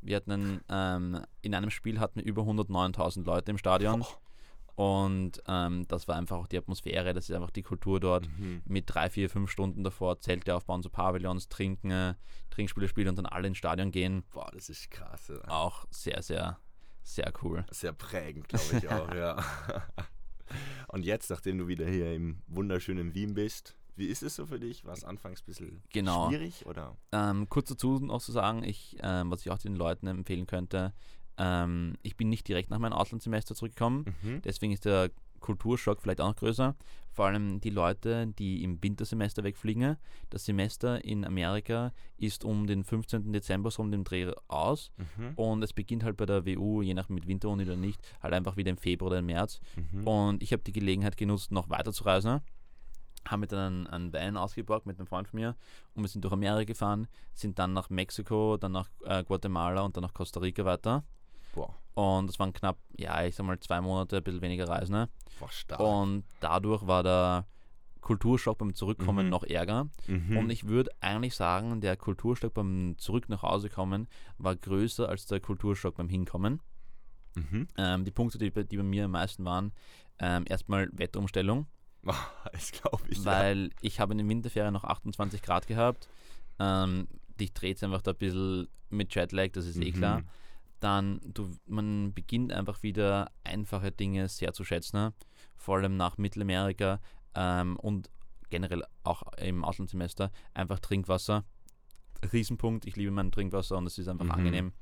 [0.01, 4.05] Wir hatten einen, ähm, in einem Spiel hatten wir über 109.000 Leute im Stadion.
[4.77, 8.29] Und ähm, das war einfach auch die Atmosphäre, das ist einfach die Kultur dort.
[8.39, 8.63] Mhm.
[8.65, 12.15] Mit drei, vier, fünf Stunden davor Zelte aufbauen, so Pavillons, trinken, äh,
[12.51, 14.25] Trinkspiele spielen und dann alle ins Stadion gehen.
[14.33, 15.29] Boah, das ist krass.
[15.29, 15.49] Ja.
[15.49, 16.59] Auch sehr, sehr,
[17.03, 17.65] sehr cool.
[17.71, 19.37] Sehr prägend, glaube ich auch, ja.
[20.89, 24.59] Und jetzt, nachdem du wieder hier im wunderschönen Wien bist, wie ist es so für
[24.59, 24.85] dich?
[24.85, 26.29] War es anfangs ein bisschen Genau.
[26.29, 26.67] schwierig?
[26.67, 26.97] Oder?
[27.13, 30.93] Ähm, kurz dazu noch zu sagen, ich, ähm, was ich auch den Leuten empfehlen könnte,
[31.39, 34.43] ähm, ich bin nicht direkt nach meinem Auslandssemester zurückgekommen, Mhm.
[34.43, 36.75] deswegen ist der Kulturschock vielleicht auch noch größer.
[37.13, 39.97] Vor allem die Leute, die im Wintersemester wegfliegen.
[40.31, 43.31] Das Semester in Amerika ist um den 15.
[43.33, 45.35] Dezember so um den Dreh aus Mhm.
[45.35, 48.57] und es beginnt halt bei der WU, je nach mit Winteruni oder nicht, halt einfach
[48.57, 49.61] wieder im Februar oder im März.
[49.93, 50.07] Mhm.
[50.09, 52.41] Und ich habe die Gelegenheit genutzt, noch weiter zu reisen.
[53.29, 55.57] Haben mir dann einen, Van ausgeborgt mit einem Freund von mir
[55.95, 59.97] und wir sind durch Amerika gefahren, sind dann nach Mexiko, dann nach äh, Guatemala und
[59.97, 61.05] dann nach Costa Rica weiter.
[61.55, 64.93] Boah, Und das waren knapp, ja, ich sag mal zwei Monate, ein bisschen weniger Reisen.
[64.93, 65.09] Ne?
[65.41, 65.81] boah stark.
[65.81, 67.47] Und dadurch war der
[68.01, 69.31] Kulturschock beim Zurückkommen Mhm.
[69.31, 69.89] noch ärger.
[70.07, 70.37] Mhm.
[70.37, 75.27] Und ich würde eigentlich sagen, der Kulturschock beim Zurück nach Hause kommen war größer als
[75.27, 76.61] der Kulturschock beim Hinkommen.
[77.35, 77.67] mhm.
[77.79, 79.73] Ähm, die Punkte, die, bei- die bei mir am meisten waren,
[80.19, 81.67] ähm, erstmal Wetterumstellung.
[82.53, 83.19] Das glaube ich.
[83.19, 83.25] ja.
[83.25, 86.09] weil ich habe in den Winterferien noch 28 Grad gehabt.
[86.61, 87.09] Ähm,
[87.41, 89.95] dich dreht einfach da ein bisschen mit Jetlag, das ist eh Mhm.
[89.95, 90.23] klar.
[90.81, 95.15] Dann, du, man beginnt einfach wieder einfache Dinge sehr zu schätzen, ne?
[95.57, 97.01] vor allem nach Mittelamerika
[97.35, 98.11] ähm, und
[98.51, 101.45] generell auch im Auslandssemester einfach Trinkwasser.
[102.33, 104.31] Riesenpunkt, ich liebe mein Trinkwasser und es ist einfach Mhm.
[104.33, 104.73] angenehm,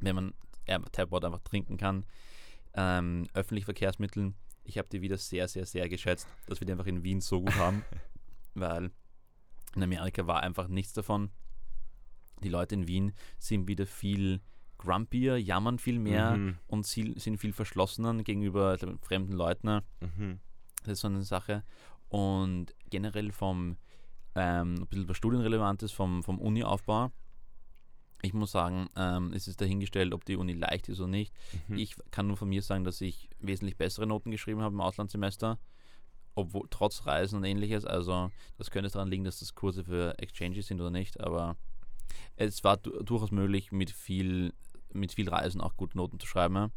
[0.00, 0.34] wenn man
[0.66, 2.04] ja, Tapwater einfach trinken kann.
[2.74, 6.86] Ähm, öffentliche Verkehrsmittel, ich habe die wieder sehr, sehr, sehr geschätzt, dass wir die einfach
[6.86, 7.84] in Wien so gut haben,
[8.54, 8.90] weil
[9.74, 11.30] in Amerika war einfach nichts davon.
[12.42, 14.40] Die Leute in Wien sind wieder viel
[14.82, 16.58] grumpier, jammern viel mehr Mhm.
[16.66, 19.80] und sie- sind viel verschlossener gegenüber fremden Leuten.
[20.00, 20.40] Mhm.
[20.84, 21.62] Das ist so eine Sache.
[22.08, 23.76] Und generell vom,
[24.34, 27.10] ähm, ein bisschen was Studienrelevantes, vom, vom Uni-Aufbau.
[28.24, 31.32] Ich muss sagen, ähm, es ist dahingestellt, ob die Uni leicht ist oder nicht.
[31.68, 31.76] Mhm.
[31.78, 35.58] Ich kann nur von mir sagen, dass ich wesentlich bessere Noten geschrieben habe im Auslandssemester,
[36.36, 37.84] obwohl trotz Reisen und ähnliches.
[37.84, 41.56] Also das könnte daran liegen, dass das Kurse für Exchanges sind oder nicht, aber
[42.36, 44.52] es war du durchaus möglich, mit viel,
[44.94, 46.54] mit viel Reisen auch gute Noten zu schreiben.
[46.56, 46.70] ja.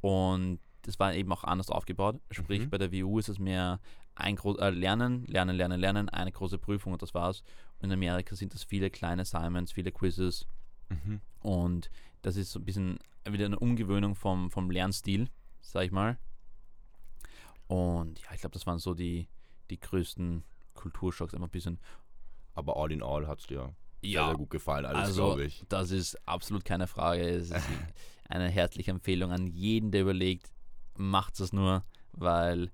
[0.00, 2.20] Und das war eben auch anders aufgebaut.
[2.30, 2.70] Sprich, Mhm.
[2.70, 3.80] bei der WU ist es mehr
[4.16, 7.42] ein Gro äh, Lernen, Lernen, Lernen, Lernen, eine große Prüfung und das war's.
[7.78, 10.46] Und in Amerika sind das viele kleine Assignments, viele Quizzes.
[10.90, 11.20] Mhm.
[11.40, 11.90] Und
[12.22, 15.30] das ist so ein bisschen wieder eine Umgewöhnung vom, vom Lernstil,
[15.62, 16.18] sag ich mal.
[17.66, 19.28] Und ja, ich glaube, das waren so die,
[19.70, 21.34] die größten Kulturschocks.
[21.34, 21.78] Einfach ein bisschen.
[22.54, 25.62] Aber all in all hat es dir Ja, sehr gut gefallen, alles also glaube ich.
[25.68, 27.22] das ist absolut keine Frage.
[27.22, 27.66] Es ist
[28.28, 30.50] eine herzliche Empfehlung an jeden, der überlegt,
[30.96, 32.70] macht es nur, weil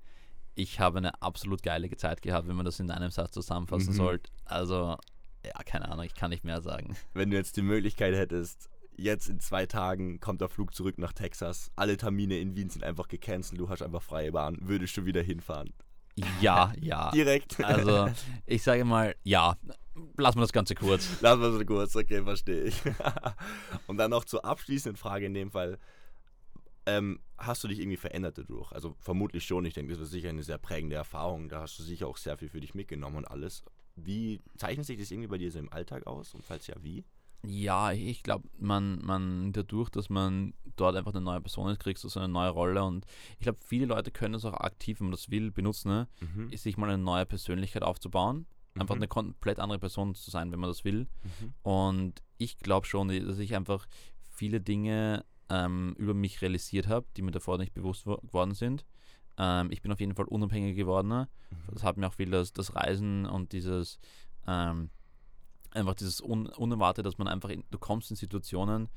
[0.55, 3.97] ich habe eine absolut geile Zeit gehabt, wenn man das in einem Satz zusammenfassen Mhm.
[3.97, 4.31] sollte.
[4.45, 4.97] Also,
[5.45, 6.97] ja, keine Ahnung, ich kann nicht mehr sagen.
[7.15, 11.15] Wenn du jetzt die Möglichkeit hättest, jetzt in zwei Tagen kommt der Flug zurück nach
[11.15, 15.07] Texas, alle Termine in Wien sind einfach gecancelt, du hast einfach freie Bahn, würdest du
[15.07, 15.73] wieder hinfahren?
[16.43, 17.11] Ja, ja.
[17.13, 17.65] Direkt.
[17.65, 18.11] Also,
[18.45, 19.57] ich sage mal, ja,
[20.17, 21.09] lassen wir das Ganze kurz.
[21.21, 22.83] Lass mal so kurz, okay, verstehe ich.
[23.87, 25.79] Und dann noch zur abschließenden Frage in dem Fall.
[26.87, 28.73] Ähm, hast du dich irgendwie verändert dadurch?
[28.73, 29.65] Also vermutlich schon.
[29.65, 31.49] Ich denke, das war sicher eine sehr prägende Erfahrung.
[31.49, 33.63] Da hast du sicher auch sehr viel für dich mitgenommen und alles.
[33.97, 36.35] Wie zeichnet sich das irgendwie bei dir so im Alltag aus?
[36.35, 37.05] Und falls ja, wie?
[37.43, 42.05] Ja, ich glaube, man, man dadurch, dass man dort einfach eine neue Person ist, kriegst
[42.05, 43.07] du so eine neue Rolle und
[43.39, 46.09] ich glaube, viele Leute können das auch aktiv, wenn man das will, benutzen, ne?
[46.21, 46.55] Mhm.
[46.55, 48.47] sich mal eine neue Persönlichkeit aufzubauen.
[48.81, 49.01] Einfach Mhm.
[49.03, 51.07] eine komplett andere Person zu sein, wenn man das will.
[51.41, 51.55] Mhm.
[51.63, 53.87] Und ich glaube schon, dass ich einfach
[54.31, 58.85] viele Dinge ähm, über mich realisiert habe, die mir davor nicht bewusst wo- geworden sind.
[59.37, 61.09] Ähm, ich bin auf jeden Fall unabhängiger geworden.
[61.09, 61.27] Mhm.
[61.73, 63.99] Das hat mir auch viel das, das Reisen und dieses
[64.47, 64.91] ähm,
[65.73, 68.89] einfach dieses Un Unerwartete, dass man einfach in, du kommst in Situationen,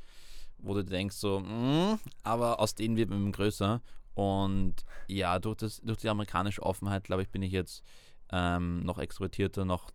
[0.60, 3.82] wo du denkst so, mm, aber aus denen wird man größer.
[4.16, 4.76] Und
[5.08, 7.84] ja, durch, das, durch die amerikanische Offenheit, glaube ich, bin ich jetzt
[8.34, 9.92] ähm, noch extrovertierter, noch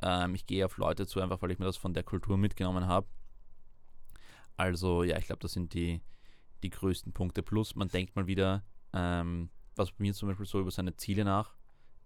[0.00, 2.86] ähm, ich gehe auf Leute zu, einfach weil ich mir das von der Kultur mitgenommen
[2.86, 3.06] habe.
[4.56, 6.00] Also ja, ich glaube, das sind die,
[6.62, 7.42] die größten Punkte.
[7.42, 11.24] Plus, man denkt mal wieder, ähm, was bei mir zum Beispiel so über seine Ziele
[11.24, 11.56] nach.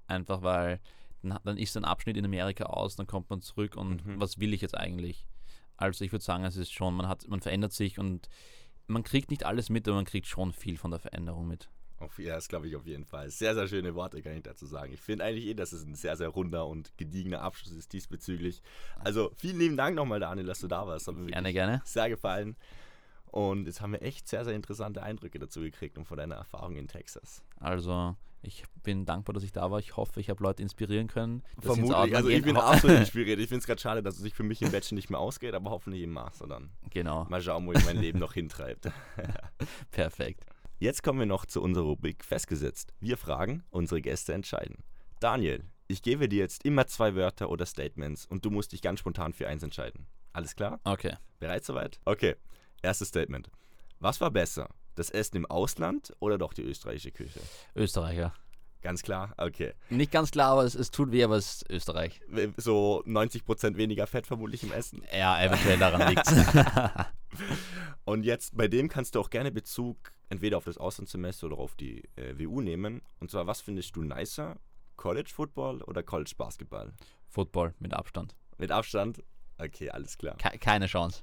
[0.07, 0.81] Einfach weil
[1.23, 4.21] dann, dann ist ein Abschnitt in Amerika aus, dann kommt man zurück und Mhm.
[4.21, 5.27] was will ich jetzt eigentlich?
[5.77, 8.29] Also ich würde sagen, es ist schon, man hat, man verändert sich und
[8.87, 11.69] man kriegt nicht alles mit, aber man kriegt schon viel von der Veränderung mit.
[11.99, 13.31] Auf, ja, das glaube ich auf jeden Fall.
[13.31, 14.93] Sehr, sehr schöne Worte kann ich dazu sagen.
[14.93, 18.63] Ich finde eigentlich eh, dass es ein sehr, sehr runder und gediegener Abschluss ist diesbezüglich.
[18.99, 21.07] Also vielen lieben Dank nochmal, Daniel, dass du da warst.
[21.07, 21.83] Hat mir Gerne, gerne.
[21.85, 22.57] Sehr gefallen.
[23.27, 26.77] Und jetzt haben wir echt sehr, sehr interessante Eindrücke dazu gekriegt und von deiner Erfahrung
[26.77, 27.43] in Texas.
[27.59, 29.79] Also ich bin dankbar, dass ich da war.
[29.79, 31.43] Ich hoffe, ich habe Leute inspirieren können.
[31.59, 32.15] Vermutlich.
[32.15, 33.41] Also ich bin absolut inspiriert.
[33.41, 35.55] Ich finde es gerade schade, dass es sich für mich im Bachelor nicht mehr ausgeht,
[35.55, 36.71] aber hoffentlich im Master dann.
[36.91, 38.91] Genau, Mal schauen, wo ich mein Leben noch hintreibt.
[39.91, 40.45] perfekt.
[40.79, 42.93] Jetzt kommen wir noch zu unserer Rubrik Festgesetzt.
[42.99, 44.83] Wir fragen, unsere Gäste entscheiden.
[45.21, 48.99] Daniel, ich gebe dir jetzt immer zwei Wörter oder Statements und du musst dich ganz
[48.99, 50.07] spontan für eins entscheiden.
[50.33, 50.81] Alles klar?
[50.83, 51.17] Okay.
[51.39, 52.01] Bereit soweit?
[52.05, 52.35] Okay.
[52.83, 53.51] Erstes Statement.
[54.01, 54.69] Was war besser?
[54.97, 57.41] Das Essen im Ausland oder doch die österreichische Küche?
[57.77, 58.35] Österreicher.
[58.83, 59.33] Ganz klar?
[59.39, 59.75] Okay.
[59.91, 62.21] Nicht ganz klar, aber es, es tut weh, aber es ist Österreich.
[62.57, 65.03] So 90% weniger Fett vermutlich im Essen.
[65.17, 66.27] Ja, eventuell daran liegt
[68.05, 71.75] Und jetzt bei dem kannst du auch gerne Bezug entweder auf das Auslandssemester oder auf
[71.77, 73.03] die äh, WU nehmen.
[73.21, 74.57] Und zwar, was findest du nicer?
[74.97, 76.93] College Football oder College Basketball?
[77.29, 78.35] Football mit Abstand.
[78.59, 79.23] Mit Abstand?
[79.59, 80.37] Okay, alles klar.
[80.37, 81.23] Ke keine Chance.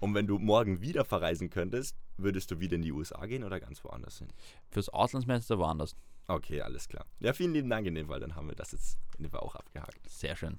[0.00, 3.60] Und wenn du morgen wieder verreisen könntest, würdest du wieder in die USA gehen oder
[3.60, 4.28] ganz woanders hin?
[4.70, 5.94] Fürs Auslandssemester woanders.
[6.28, 7.06] Okay, alles klar.
[7.20, 8.20] Ja, vielen lieben Dank in dem Fall.
[8.20, 9.98] Dann haben wir das jetzt in dem Fall auch abgehakt.
[10.08, 10.58] Sehr schön.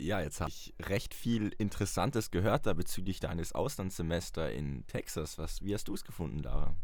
[0.00, 5.38] Ja, jetzt habe ich recht viel Interessantes gehört da bezüglich deines Auslandssemesters in Texas.
[5.38, 6.74] Was, wie hast du es gefunden, Lara?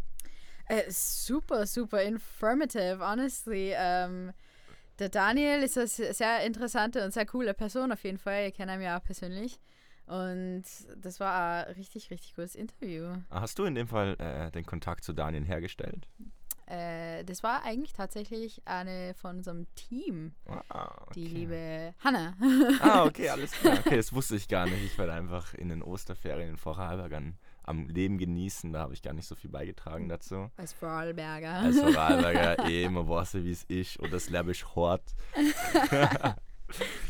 [0.68, 3.72] Äh, super, super informative, honestly.
[3.76, 4.32] Ähm,
[4.98, 8.48] der Daniel ist eine se- sehr interessante und sehr coole Person auf jeden Fall.
[8.48, 9.60] Ich kenne ihn ja auch persönlich.
[10.06, 10.64] Und
[10.96, 13.16] das war ein richtig, richtig gutes Interview.
[13.30, 16.08] Hast du in dem Fall äh, den Kontakt zu Daniel hergestellt?
[16.66, 20.34] Äh, das war eigentlich tatsächlich eine von unserem Team,
[20.68, 21.34] Ah, die okay.
[21.34, 22.34] liebe Hannah.
[22.80, 23.78] Ah, okay, alles klar.
[23.78, 24.82] Okay, das wusste ich gar nicht.
[24.84, 28.72] Ich war einfach in den Osterferien in Vorarlberg an- am Leben genießen.
[28.72, 30.50] Da habe ich gar nicht so viel beigetragen dazu.
[30.56, 31.52] Als Vorarlberger.
[31.52, 33.96] Als Vorarlberger eh, man weiß ja, wie es ist.
[33.98, 35.02] Und das lebe ich hart.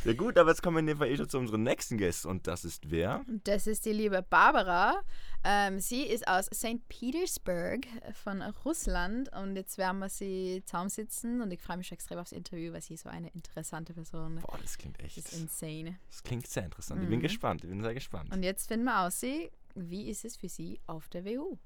[0.04, 2.26] Ja gut, aber jetzt kommen wir in dem Fall eh schon zu unserem nächsten Gast
[2.26, 3.24] und das ist wer?
[3.44, 5.00] Das ist die liebe Barbara.
[5.44, 6.86] Ähm, sie ist aus St.
[6.88, 7.86] Petersburg
[8.22, 12.32] von Russland und jetzt werden wir sie zusammensitzen und ich freue mich schon extrem aufs
[12.32, 14.40] Interview, weil sie ist so eine interessante Person.
[14.42, 15.16] Boah, das klingt echt.
[15.16, 15.98] Das ist insane.
[16.10, 17.02] Das klingt sehr interessant.
[17.02, 17.22] Ich bin Mhm.
[17.22, 18.32] gespannt, ich bin sehr gespannt.
[18.32, 21.56] Und jetzt finden wir aus, sie, wie ist es für sie auf der WU?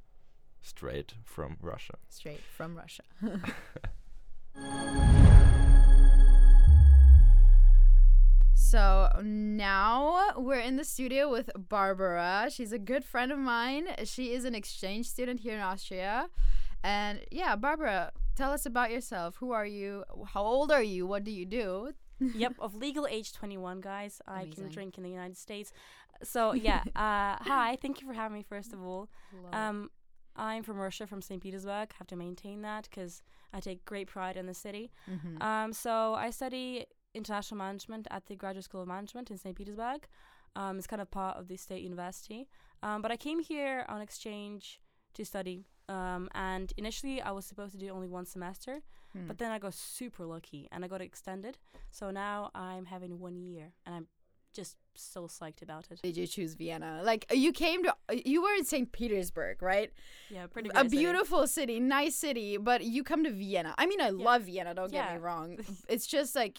[0.63, 1.97] Straight from Russia.
[2.11, 3.05] Straight from Russia.
[8.71, 12.47] So now we're in the studio with Barbara.
[12.53, 13.89] She's a good friend of mine.
[14.05, 16.29] She is an exchange student here in Austria.
[16.85, 19.35] And yeah, Barbara, tell us about yourself.
[19.41, 20.05] Who are you?
[20.25, 21.05] How old are you?
[21.05, 21.95] What do you do?
[22.21, 24.23] yep, of legal age 21, guys.
[24.29, 24.53] I Amazing.
[24.55, 25.73] can drink in the United States.
[26.23, 29.09] So, yeah, uh, hi, thank you for having me, first of all.
[29.53, 29.91] Um,
[30.37, 31.43] I'm from Russia, from St.
[31.43, 31.93] Petersburg.
[31.99, 33.21] Have to maintain that because
[33.53, 34.93] I take great pride in the city.
[35.11, 35.43] Mhm.
[35.43, 39.57] Um, so, I study international management at the Graduate School of Management in St.
[39.57, 40.07] Petersburg.
[40.57, 42.49] Um, it's kind of part of the state university.
[42.83, 44.81] Um, but I came here on exchange
[45.15, 45.65] to study.
[45.89, 48.81] Um, and initially, I was supposed to do only one semester.
[49.13, 49.27] Hmm.
[49.27, 51.59] But then I got super lucky and I got extended.
[51.91, 54.07] So now I'm having one year and I'm
[54.53, 56.01] just so psyched about it.
[56.03, 57.01] did you choose Vienna?
[57.05, 57.95] Like you came to,
[58.25, 58.91] you were in St.
[58.91, 59.93] Petersburg, right?
[60.29, 60.97] Yeah, pretty a great city.
[60.97, 63.75] beautiful city, nice city, but you come to Vienna.
[63.79, 64.75] I mean, I love Vienna.
[64.75, 65.59] Don't get me wrong.
[65.89, 66.59] It's just like,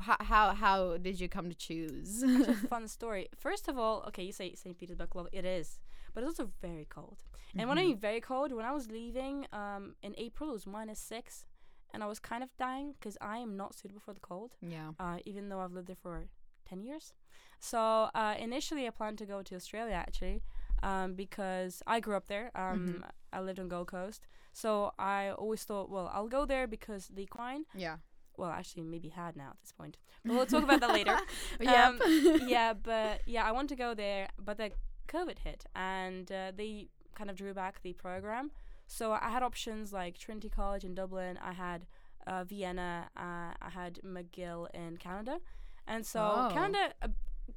[0.00, 2.20] how how, how did you come to choose?
[2.20, 3.28] Such a fun story.
[3.36, 4.76] First of all, okay, you say St.
[4.78, 5.78] Petersburg, love it is,
[6.14, 7.18] but it's also very cold.
[7.58, 7.86] And when I Mhm.
[7.88, 11.46] mean very cold, when I was leaving um, in April, it was minus six,
[11.92, 14.56] and I was kind of dying because I am not suitable for the cold.
[14.60, 14.90] yeah.
[15.00, 16.28] uh, even though I've lived there for
[16.68, 17.14] 10 years.
[17.60, 17.78] So
[18.14, 20.42] uh, initially, I planned to go to Australia actually
[20.82, 22.50] um, because I grew up there.
[22.54, 24.26] Um, I lived on Gold Coast.
[24.52, 27.96] So I always thought, well, I'll go there because the equine, Yeah.
[28.38, 29.96] Well, actually, maybe had now at this point.
[30.24, 31.16] But we'll talk about that later.
[31.60, 32.00] yep.
[32.00, 32.00] Um,
[32.46, 34.72] yeah, but yeah, I want to go there, but the
[35.08, 38.50] COVID hit and uh, they kind of drew back the program.
[38.86, 41.38] So I had options like Trinity College in Dublin.
[41.42, 41.86] I had
[42.26, 43.08] uh, Vienna.
[43.16, 45.38] Uh, I had McGill in Canada,
[45.86, 46.50] and so Oh.
[46.52, 47.10] Canada a,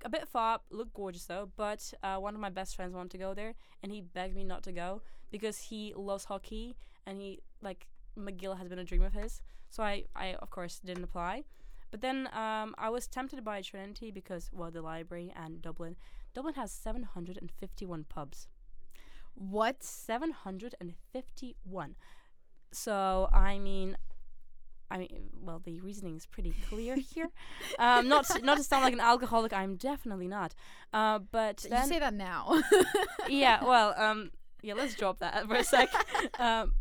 [0.06, 1.50] a bit far, looked gorgeous though.
[1.56, 4.44] But uh, one of my best friends wanted to go there, and he begged me
[4.44, 7.86] not to go because he loves hockey and he like
[8.18, 9.42] McGill has been a dream of his.
[9.70, 11.44] So I, I of course didn't apply.
[11.92, 15.96] But then um, I was tempted by Trinity because well the library and Dublin.
[16.34, 18.48] Dublin has 751 pubs.
[19.34, 19.84] what?
[19.84, 21.96] 751.
[22.72, 23.98] So I mean,
[24.92, 27.30] I mean, well, the reasoning is pretty clear here.
[27.78, 30.54] Um, not to, not to sound like an alcoholic, I'm definitely not.
[30.94, 32.62] Uh, but You say that now.
[33.28, 35.90] yeah, well, um, yeah, let's drop that for a sec.
[36.40, 36.74] um,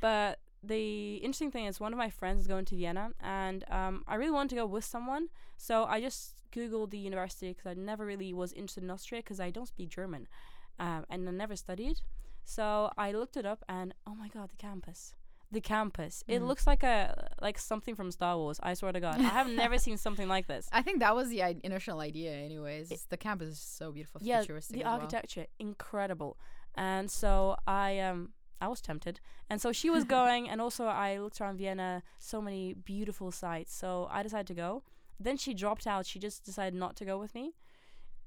[0.00, 4.04] but the interesting thing is, one of my friends is going to Vienna, and um,
[4.06, 5.28] I really wanted to go with someone.
[5.56, 9.40] So I just googled the university because I never really was interested in Austria because
[9.40, 10.28] I don't speak German,
[10.78, 12.00] um, and I never studied.
[12.44, 15.14] So I looked it up, and oh my god, the campus.
[15.52, 16.22] The campus.
[16.28, 16.46] It Mm.
[16.46, 18.60] looks like a like something from Star Wars.
[18.62, 20.68] I swear to God, I have never seen something like this.
[20.72, 22.86] I think that was the I- initial idea, anyways.
[22.92, 24.74] It's- the campus is so beautiful, yeah, futuristic.
[24.76, 24.94] the as well.
[24.94, 26.38] architecture incredible,
[26.76, 31.18] and so I um I was tempted, and so she was going, and also I
[31.18, 33.74] looked around Vienna, so many beautiful sights.
[33.74, 34.82] So I decided to go.
[35.18, 36.06] Then she dropped out.
[36.06, 37.54] She just decided not to go with me.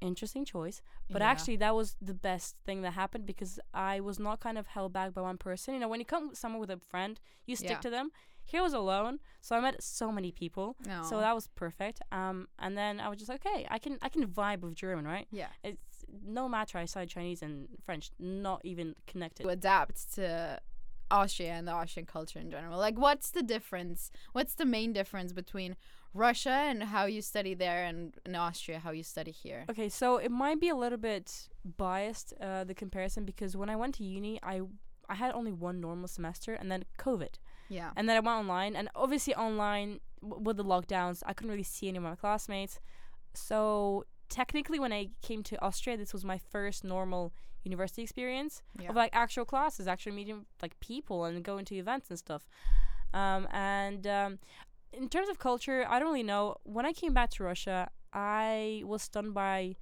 [0.02, 1.30] Interesting choice, but Yeah.
[1.32, 4.92] actually that was the best thing that happened because I was not kind of held
[4.92, 5.74] back by one person.
[5.76, 7.80] You know, when you come somewhere with a friend, you stick Yeah.
[7.80, 8.12] to them.
[8.44, 10.76] Here I was alone, so I met so many people.
[10.86, 11.04] No.
[11.04, 12.02] So that was perfect.
[12.12, 15.06] Um, and then I was just like, okay, I can I can vibe with German,
[15.06, 15.28] right?
[15.32, 15.48] yeah.
[15.64, 15.93] It's
[16.26, 19.44] no matter I studied Chinese and French, not even connected.
[19.44, 20.60] to adapt to
[21.12, 22.78] Austria and the Austrian culture in general.
[22.80, 24.12] Like, what's the difference?
[24.32, 25.76] What's the main difference between
[26.14, 29.66] Russia and how you study there, and in Austria how you study here?
[29.70, 33.76] Okay, so it might be a little bit biased uh, the comparison because when I
[33.76, 34.62] went to uni, I
[35.10, 37.34] I had only one normal semester and then COVID,
[37.70, 37.92] Yeah.
[37.96, 41.64] and then I went online, and obviously online w- with the lockdowns, I couldn't really
[41.64, 42.80] see any of my classmates.
[43.34, 44.06] So
[44.42, 47.24] technically, when I came to Austria, this was my first normal
[47.64, 48.90] university experience Yeah.
[48.90, 52.44] of like actual classes, actually meeting like people and going to events and stuff.
[53.14, 54.32] Um, and um,
[54.92, 56.44] in terms of culture, I don't really know.
[56.76, 59.76] When I came back to Russia, I was stunned by,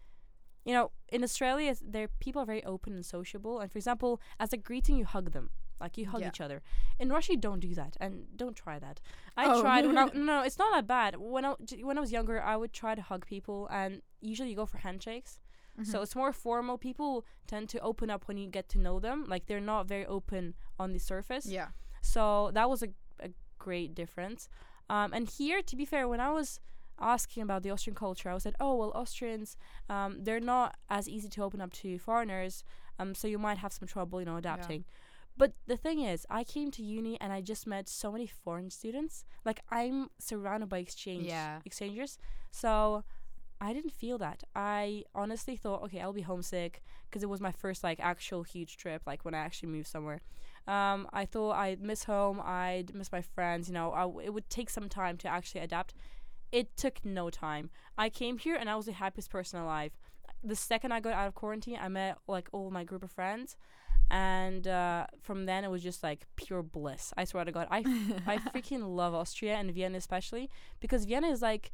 [0.67, 3.59] you know, in Australia, there people are very open and sociable.
[3.61, 5.49] And for example, as a greeting, you hug them.
[5.79, 6.27] Like you hug Yeah.
[6.31, 6.61] each other.
[6.99, 8.11] In Russia, you don't do that, and
[8.41, 9.01] don't try that.
[9.35, 9.61] I Oh.
[9.63, 9.83] tried.
[9.87, 11.15] When I, no, no, it's not that bad.
[11.17, 11.53] When I
[11.89, 14.77] when I was younger, I would try to hug people, and usually you go for
[14.79, 15.39] handshakes.
[15.79, 15.89] Mm-hmm.
[15.91, 16.77] So it's more formal.
[16.77, 19.25] People tend to open up when you get to know them.
[19.27, 21.45] Like they're not very open on the surface.
[21.45, 21.69] yeah.
[22.01, 24.49] So that was a, a great difference.
[24.89, 26.59] Um, and here, to be fair, when I was
[26.99, 29.55] asking about the Austrian culture, I was said, oh well, Austrians,
[29.89, 32.63] um, they're not as easy to open up to foreigners,
[32.99, 34.81] um, so you might have some trouble, you know, adapting.
[34.81, 34.93] Yeah.
[35.37, 38.69] But the thing is, I came to uni and I just met so many foreign
[38.69, 39.23] students.
[39.45, 41.59] Like I'm surrounded by exchange Yeah.
[41.65, 42.17] exchangers,
[42.51, 43.03] so
[43.61, 44.43] I didn't feel that.
[44.55, 48.75] I honestly thought, okay, I'll be homesick because it was my first like actual huge
[48.75, 50.21] trip, like when I actually moved somewhere.
[50.67, 53.67] Um, I thought I'd miss home, I'd miss my friends.
[53.67, 55.93] You know, w- it would take some time to actually adapt.
[56.51, 57.69] It took no time.
[57.99, 59.91] I came here and I was the happiest person alive.
[60.43, 63.57] The second I got out of quarantine, I met like all my group of friends,
[64.09, 67.13] and uh, from then it was just like pure bliss.
[67.15, 67.79] I swear to God, I
[68.25, 70.49] I freaking love Austria and Vienna especially
[70.79, 71.71] because Vienna is like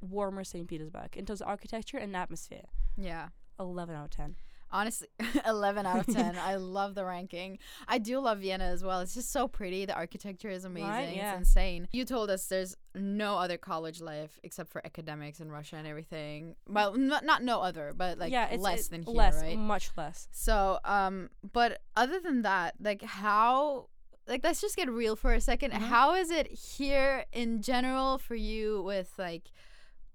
[0.00, 0.66] warmer St.
[0.68, 2.64] Petersburg in terms of architecture and atmosphere.
[2.96, 3.28] yeah.
[3.58, 4.36] 11 out of 10.
[4.72, 5.08] Honestly,
[5.46, 6.38] 11 out of 10.
[6.38, 7.58] I love the ranking.
[7.86, 9.00] I do love Vienna as well.
[9.00, 9.84] It's just so pretty.
[9.84, 11.16] The architecture is amazing.
[11.18, 11.32] Yeah.
[11.32, 11.86] It's insane.
[11.92, 16.54] You told us there's no other college life except for academics in Russia and everything.
[16.66, 19.58] Well, not, not no other, but like yeah, it's less it's than here, less, right?
[19.58, 20.28] much less.
[20.30, 23.88] So, um, but other than that, like how,
[24.26, 25.78] like let's just get real for a 2nd Mhm.
[25.80, 29.50] How is it here in general for you with like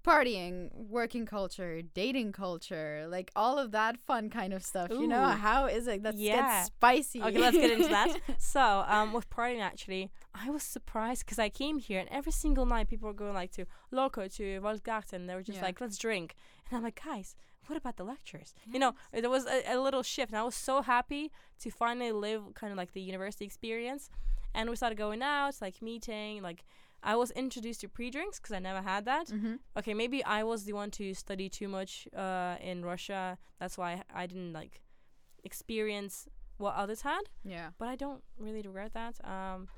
[0.06, 4.90] partying, working culture, dating culture, like all of that fun kind of stuff?
[4.90, 6.02] You know, how is it?
[6.02, 6.36] Let's Yeah.
[6.36, 7.22] get spicy.
[7.22, 8.10] Okay, let's get into that.
[8.38, 12.66] So, um, with partying, actually, I was surprised because I came here and every single
[12.66, 15.26] night people were going like to Loco, to Waldgarten.
[15.26, 15.64] They were just Yeah.
[15.68, 16.34] like, let's drink.
[16.68, 17.34] And I'm like, guys,
[17.66, 18.54] what about the lectures?
[18.72, 21.32] You know, there was a, a little shift, and I was so happy
[21.62, 24.08] to finally live kind of like the university experience.
[24.54, 26.64] And we started going out, like meeting, like.
[27.12, 29.28] I was introduced to pre-drinks because I never had that.
[29.30, 33.38] hmm Okay, maybe I was the one to study too much uh, in Russia.
[33.60, 34.82] That's why I didn't like
[35.44, 36.28] experience
[36.58, 37.22] what others had.
[37.44, 37.70] Yeah.
[37.78, 39.14] But I don't really regret that.
[39.24, 39.68] Um,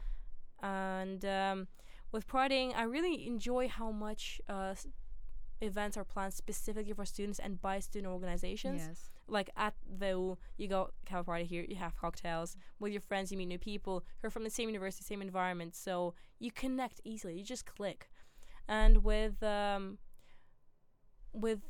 [0.62, 1.68] and um,
[2.12, 4.74] with partying, I really enjoy how much uh,
[5.60, 8.82] events are planned specifically for students and by student organizations.
[8.86, 9.10] Yes.
[9.28, 13.30] Like at the you go have a party here, you have cocktails with your friends,
[13.30, 17.00] you meet new people who are from the same university, same environment, so you connect
[17.04, 17.36] easily.
[17.38, 18.08] You just click.
[18.68, 19.98] And with um,
[21.32, 21.60] with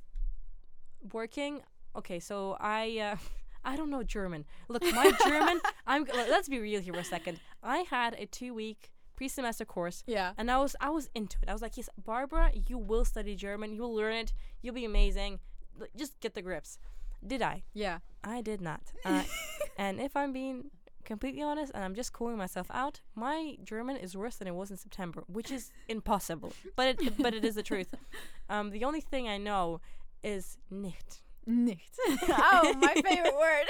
[1.12, 1.62] working,
[1.96, 3.16] okay, so I uh,
[3.64, 4.44] I don't know German.
[4.68, 5.60] Look, my German.
[5.86, 6.04] I'm.
[6.14, 7.40] Let's be real here for a second.
[7.62, 10.32] I had a two week pre semester course Yeah.
[10.38, 11.48] and I was I was into it.
[11.48, 13.72] I was like, yes, Barbara, you will study German.
[13.74, 14.32] You will learn it.
[14.62, 15.40] You'll be amazing.
[15.78, 16.78] Like, Just get the grips.
[17.26, 17.62] Did I?
[17.74, 17.98] Yeah.
[18.24, 18.82] I did not.
[19.04, 19.22] Uh,
[19.78, 20.70] and if I'm being
[21.04, 24.70] completely honest, and I'm just calling myself out, my German is worse than it was
[24.70, 26.52] in September, which is impossible.
[26.76, 27.94] But it but it is the truth.
[28.50, 29.82] Um, the only thing I know
[30.22, 31.20] is nicht.
[31.46, 31.90] Nicht.
[32.30, 33.66] oh, my favorite word.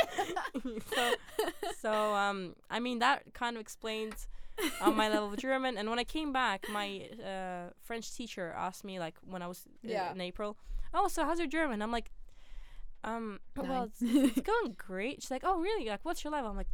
[0.95, 1.15] so,
[1.81, 4.29] so um, I mean that kind of explains
[4.81, 5.77] uh, my level of German.
[5.77, 9.65] And when I came back, my uh, French teacher asked me like when I was
[9.67, 10.13] uh, Yeah.
[10.13, 10.57] in April,
[10.95, 12.11] "Oh, so how's your German?" I'm like,
[13.05, 15.23] um, well, it's, it's going great.
[15.23, 15.89] She's like, "Oh, really?
[15.89, 16.69] Like, what's your level?" I'm like,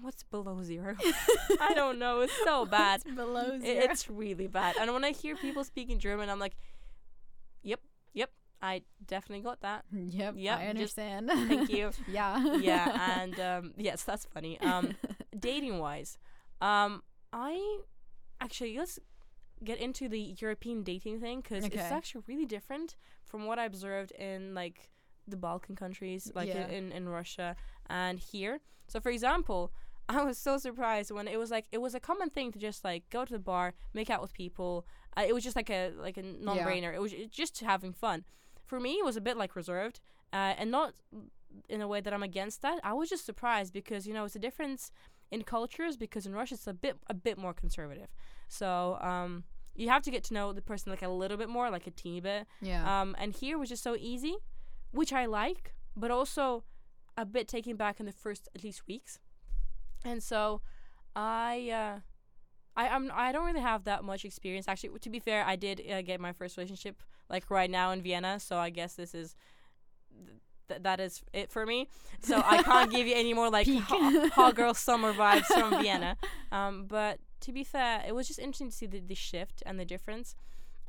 [0.00, 0.96] "What's below zero?
[1.60, 2.20] I don't know.
[2.20, 3.02] It's so bad.
[3.04, 3.84] It's below zero.
[3.90, 6.54] It's really bad." And when I hear people speaking German, I'm like,
[7.62, 7.80] "Yep,
[8.14, 8.30] yep,
[8.60, 9.84] I definitely got that.
[9.92, 10.34] Yep.
[10.36, 11.30] Yep, I just- understand.
[11.48, 12.56] Thank you." yeah.
[12.56, 14.60] yeah, and um, yes, that's funny.
[14.60, 14.94] Um,
[15.38, 16.16] dating wise,
[16.60, 17.80] um, I
[18.40, 18.98] actually let's
[19.64, 21.78] get into the European dating thing because Okay.
[21.78, 24.90] it's actually really different from what I observed in like
[25.28, 26.66] the Balkan countries, like Yeah.
[26.68, 27.56] in, in Russia
[27.88, 28.60] and here.
[28.88, 29.72] So, for example,
[30.08, 32.84] I was so surprised when it was like it was a common thing to just
[32.84, 34.86] like go to the bar, make out with people.
[35.16, 36.92] Uh, it was just like a like a non brainer.
[36.94, 38.24] It was just having fun.
[38.64, 40.00] For me, it was a bit like reserved,
[40.32, 40.94] uh, and not
[41.68, 42.80] in a way that I'm against that.
[42.82, 44.90] I was just surprised because you know it's a difference
[45.30, 48.08] in cultures because in Russia it's a bit a bit more conservative.
[48.48, 49.44] So um,
[49.74, 51.90] you have to get to know the person like a little bit more, like a
[51.90, 52.46] teeny bit.
[52.60, 53.00] Yeah.
[53.00, 54.36] Um, and here was just so easy,
[54.90, 56.64] which I like, but also
[57.16, 59.18] a bit taken back in the first at least weeks.
[60.04, 60.60] And so
[61.14, 62.00] I uh,
[62.76, 64.98] I I'm I don't really have that much experience actually.
[64.98, 68.40] To be fair, I did uh, get my first relationship like right now in Vienna,
[68.40, 69.34] so I guess this is.
[70.68, 71.88] Th- that is it for me.
[72.20, 76.16] So I can't give you any more like hot girl summer vibes from Vienna.
[76.52, 79.78] Um, but to be fair, it was just interesting to see the, the shift and
[79.78, 80.34] the difference.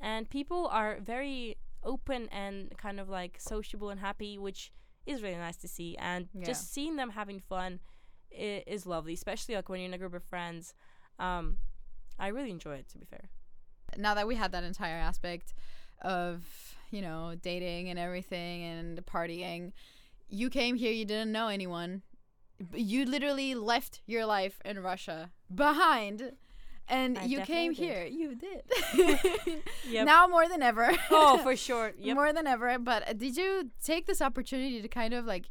[0.01, 4.71] And people are very open and kind of like sociable and happy, which
[5.05, 5.95] is really nice to see.
[5.97, 6.45] And Yeah.
[6.45, 7.79] just seeing them having fun
[8.31, 10.73] i- is lovely, especially like when you're in a group of friends.
[11.19, 11.57] Um,
[12.17, 13.29] I really enjoy it, to be fair.
[13.97, 15.53] now that we had that entire aspect
[16.01, 19.71] of you know dating and everything and partying
[20.29, 22.01] you came here you didn't know anyone
[22.73, 26.33] you literally left your life in russia behind
[26.87, 27.83] and I you came did.
[27.83, 28.05] here.
[28.05, 28.63] You did.
[29.89, 30.05] Yep.
[30.05, 30.91] Now more than ever.
[31.11, 31.93] oh, for sure.
[31.99, 32.15] Yep.
[32.15, 32.77] More than ever.
[32.79, 35.49] But uh, did you take this opportunity to kind of like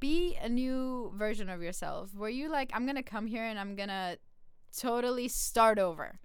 [0.00, 2.14] be a new version of yourself?
[2.14, 4.16] Were you like, I'm gonna come here and I'm gonna
[4.76, 6.18] totally start over?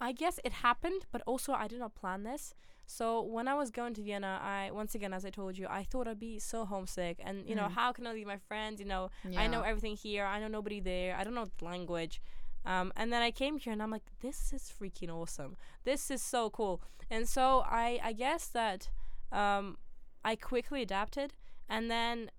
[0.00, 2.54] I guess it happened, but also I did not plan this.
[2.90, 5.84] So when I was going to Vienna, I once again, as I told you, I
[5.84, 7.74] thought I'd be so homesick, and you know, Mm.
[7.78, 8.80] how can I leave my friends?
[8.80, 9.10] You know,
[9.42, 10.24] I know everything here.
[10.24, 11.14] I know nobody there.
[11.16, 12.20] I don't know the language.
[12.64, 15.56] Um, and then I came here, and I'm like, this is freaking awesome.
[15.84, 16.82] This is so cool.
[17.08, 18.90] And so I, I guess that
[19.30, 19.78] um,
[20.24, 21.34] I quickly adapted,
[21.68, 22.30] and then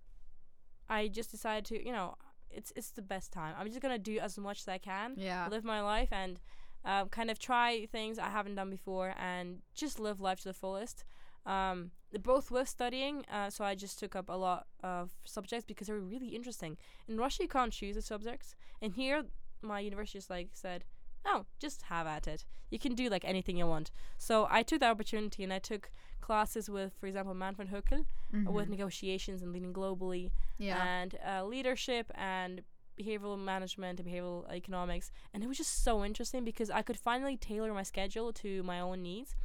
[0.90, 2.16] I just decided to, you know,
[2.50, 3.56] it's it's the best time.
[3.58, 5.48] I'm just gonna do as much as I can Yeah.
[5.50, 6.42] live my life and
[6.86, 10.54] uh, kind of try things I haven't done before and just live life to the
[10.54, 11.04] fullest.
[11.46, 15.88] Um, both with studying, uh, so I just took up a lot of subjects because
[15.88, 16.78] they were really interesting.
[17.08, 19.24] In Russia, you can't choose the subjects, and here
[19.64, 20.84] my university just like said,
[21.26, 22.46] "Oh, just have at it.
[22.70, 25.90] You can do like anything you want." So I took that opportunity and I took
[26.20, 28.06] classes with, for example, Manfred Huckel
[28.46, 28.70] with Mhm.
[28.70, 30.84] negotiations and leading globally Yeah.
[31.02, 32.64] and uh, leadership and
[33.02, 37.38] behavioral management and behavioral economics and it was just so interesting because i could finally
[37.38, 39.36] tailor my schedule to my own needs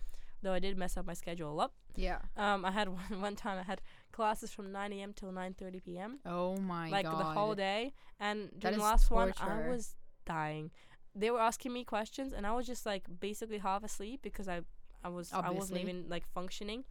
[0.43, 1.73] though i did mess up my schedule a lot.
[1.97, 2.19] Yeah.
[2.37, 3.81] um, i had one, one time i had
[4.13, 7.15] classes from 9 a.m till 9.30 p.m Oh my like god.
[7.15, 7.93] Like the whole day.
[8.21, 10.71] And during the last one i was dying.
[11.15, 14.61] They were asking me questions and i was just like basically half asleep because i
[15.05, 16.85] i was i wasn't even like functioning.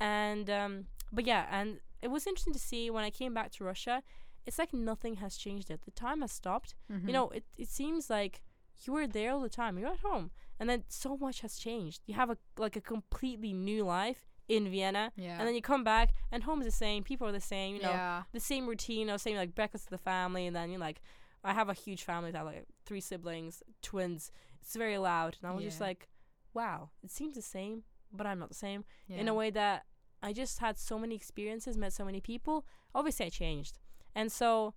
[0.00, 3.64] And um but yeah and it was interesting to see when i came back to
[3.64, 4.02] russia
[4.46, 5.82] it's like nothing has changed yet.
[5.82, 6.74] The time has stopped.
[6.90, 7.06] Mhm.
[7.06, 8.42] you know it, it seems like
[8.84, 9.78] you were there all the time.
[9.78, 10.30] You're at home.
[10.58, 12.02] And then so much has changed.
[12.06, 15.12] You have a like a completely new life in vienna.
[15.16, 15.38] Yeah.
[15.38, 17.02] and then you come back and home is the same.
[17.04, 17.90] People are the same you know.
[17.90, 18.22] Yeah.
[18.32, 20.84] the same routine, you know, same like breakfast with the family, and then you know,
[20.84, 21.00] like
[21.44, 24.30] I have a huge family that like three siblings, twins.
[24.60, 26.08] It's very loud, and I was just like,
[26.54, 27.82] wow, it seems the same,
[28.12, 28.84] but I'm not the same.
[29.08, 29.18] Yeah.
[29.18, 29.86] in a way that
[30.22, 32.64] I just had so many experiences, met so many people.
[32.94, 33.78] Obviously, I changed,
[34.14, 34.74] and so,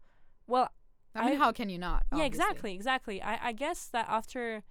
[0.47, 0.69] well,
[1.13, 2.03] I mean, I- how can you not?
[2.11, 2.27] yeah, obviously?
[2.27, 3.21] exactly, exactly.
[3.21, 4.63] I I guess that after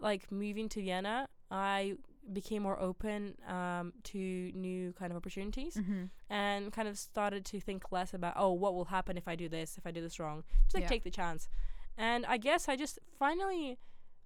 [0.00, 1.96] like moving to Vienna, I
[2.32, 6.08] became more open um, to new kind of opportunities Mhm.
[6.30, 9.48] and kind of started to think less about oh what will happen if I do
[9.48, 10.88] this if I do this wrong just like Yeah.
[10.88, 11.48] take the chance
[11.98, 13.76] and I guess I just finally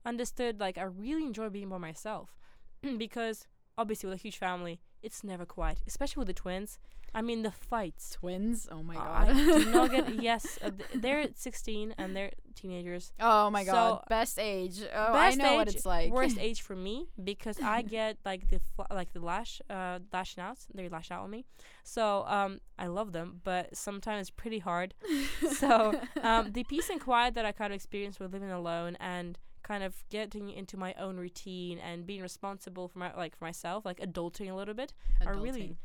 [0.04, 2.36] understood like I really enjoy being by myself
[2.98, 3.46] because
[3.78, 6.78] obviously with a huge family it's never quiet especially with the twins
[7.18, 8.68] I mean the fights Twins.
[8.70, 9.34] Oh my I god.
[9.34, 13.72] do not get yes uh, they're 16 and they're teenagers oh my god.
[13.72, 14.76] So, Best age.
[14.82, 16.12] Oh, best I know age, what it's like.
[16.12, 20.42] worst age for me because I get like the fl- like the lash uh lashing
[20.42, 20.58] out.
[20.74, 21.44] They lash out on me,
[21.82, 24.94] so um I love them, but sometimes it's pretty hard.
[25.60, 29.38] so um the peace and quiet that I kind of experienced with living alone and
[29.62, 33.84] kind of getting into my own routine and being responsible for my like for myself,
[33.84, 34.92] like adulting a little bit.
[35.26, 35.76] are really Adulting.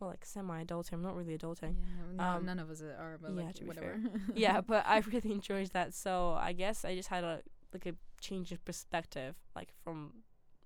[0.00, 0.94] Well like semi adulting.
[0.94, 1.74] I'm not really adulting.
[1.76, 4.00] no, no, um, none of us are, but yeah, like, to be whatever.
[4.34, 5.94] yeah, but I really enjoyed that.
[5.94, 7.42] So I guess I just had a
[7.72, 10.12] like a change of perspective, like from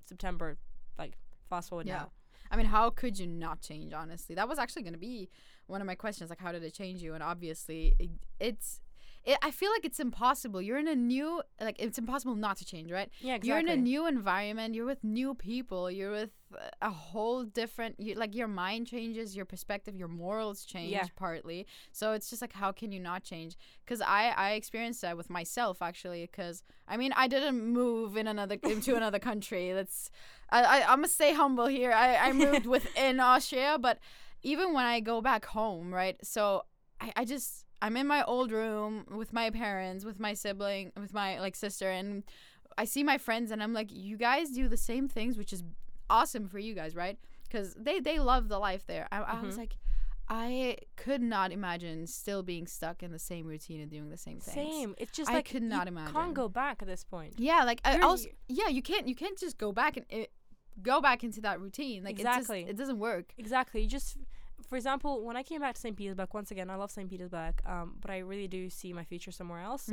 [0.07, 0.57] September,
[0.99, 1.17] like
[1.49, 1.97] fast forward Yeah.
[1.99, 2.11] now.
[2.51, 3.93] I mean, how could you not change?
[3.93, 5.29] Honestly, that was actually going to be
[5.67, 6.31] one of my questions.
[6.31, 7.15] Like, how did it change you?
[7.15, 8.81] And obviously, it, it's.
[9.25, 10.61] It, I feel like it's impossible.
[10.61, 13.09] You're in a new, like, it's impossible not to change, right?
[13.23, 13.49] Yeah, exactly.
[13.49, 14.75] You're in a new environment.
[14.75, 15.91] You're with new people.
[15.91, 16.31] You're with
[16.83, 17.99] a whole different.
[17.99, 21.07] You, like, your mind changes, your perspective, your morals change Yeah.
[21.17, 21.67] partly.
[21.93, 23.57] So it's just like, how can you not change?
[23.85, 26.23] Because I I experienced that with myself actually.
[26.23, 29.73] Because I mean, I didn't move in another into another country.
[29.73, 30.11] That's
[30.51, 31.93] I, I I'm gonna stay humble here.
[31.93, 33.99] I I moved within Austria, but
[34.43, 36.17] even when I go back home, right?
[36.25, 36.65] So
[37.01, 41.13] I I just I'm in my old room with my parents, with my sibling, with
[41.13, 42.23] my like sister, and
[42.79, 45.63] I see my friends, and I'm like, you guys do the same things, which is
[46.11, 47.19] awesome for you guys, right?
[47.45, 49.07] Because they they love the life there.
[49.13, 49.59] I, I was Mhm.
[49.59, 49.77] like.
[50.27, 54.41] I could not imagine still being stuck in the same routine and doing the same
[54.41, 54.55] thing.
[54.55, 54.95] Same.
[54.97, 56.15] It's just I like could not imagine.
[56.15, 57.35] Can't go back at this point.
[57.37, 60.33] Yeah, like I also yeah, you can't you can't just go back and it,
[60.83, 62.05] go back into that routine.
[62.05, 62.61] Like Exactly.
[62.61, 63.35] it just it doesn't work.
[63.37, 63.83] Exactly.
[63.83, 64.17] You just,
[64.67, 65.95] for example, when I came back to St.
[65.95, 67.09] Petersburg, once again, I love St.
[67.11, 69.91] Petersburg, um, but I really do see my future somewhere else.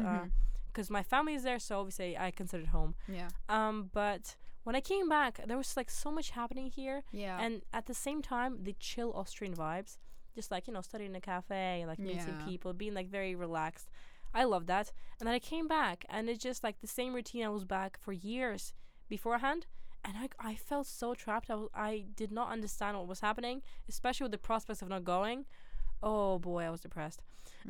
[0.67, 2.95] Because my family is there, so obviously I consider it home.
[3.09, 3.27] Yeah.
[3.49, 7.03] Um, but when I came back, there was like so much happening here.
[7.11, 7.37] Yeah.
[7.43, 9.97] and at the same time the chill austrian vibes
[10.35, 12.45] just like you know studying in a cafe like meeting Yeah.
[12.45, 13.89] people being like very relaxed
[14.33, 17.43] i love that and then i came back and it's just like the same routine
[17.45, 18.73] i was back for years
[19.09, 19.65] beforehand
[20.05, 24.25] and I, I felt so trapped I, I did not understand what was happening especially
[24.25, 25.45] with the prospects of not going
[26.01, 27.21] oh boy i was depressed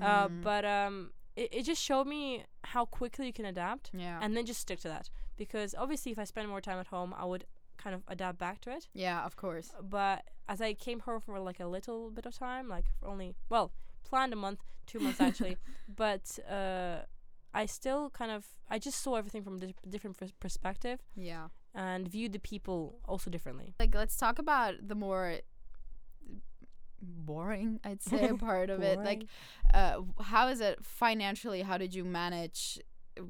[0.01, 0.41] uh, Mm.
[0.43, 4.19] but um it, it just showed me how quickly you can adapt Yeah.
[4.21, 5.09] and then just stick to that.
[5.43, 7.43] Because obviously, if I spend more time at home, I would
[7.83, 8.83] kind of adapt back to it.
[9.05, 9.69] yeah, of course.
[9.97, 10.19] But
[10.53, 13.67] as I came home for like a little bit of time, like for only well,
[14.09, 15.55] planned a month, two months actually,
[16.03, 16.25] but
[16.59, 16.97] uh,
[17.61, 20.99] I still kind of I just saw everything from a di- different pers- perspective
[21.31, 21.45] Yeah.
[21.73, 23.73] and viewed the people also differently.
[23.79, 25.25] Like let's talk about the more
[27.01, 28.99] boring, I'd say, part of it.
[28.99, 29.23] Like
[29.73, 30.01] uh,
[30.33, 31.61] how is it financially?
[31.63, 32.79] How did you manage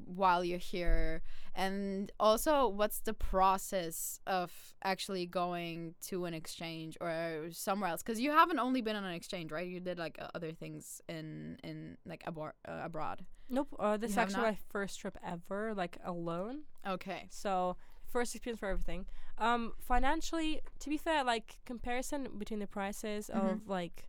[0.04, 1.22] while you're here?
[1.54, 4.50] And also, what's the process of
[4.82, 8.02] actually going to an exchange or somewhere else?
[8.02, 9.66] Because you haven't only been on an exchange, right?
[9.66, 13.24] You did like uh, other things in in like abor- uh, abroad.
[13.50, 13.68] Nope.
[13.78, 14.52] Uh, this is actually not?
[14.52, 16.60] my first trip ever, like alone.
[16.86, 17.26] Okay.
[17.30, 17.76] So
[18.10, 19.04] first experience for everything.
[19.38, 23.52] Um, financially, to be fair, like comparison between the prices Mhm.
[23.52, 24.08] of like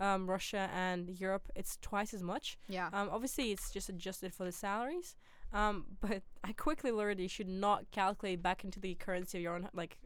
[0.00, 2.58] um, Russia and Europe, it's twice as much.
[2.68, 2.88] Yeah.
[2.92, 5.16] Um, obviously, it's just adjusted for the salaries.
[5.52, 9.54] Um, but I quickly learned you should not calculate back into the currency of your
[9.54, 9.98] own, like,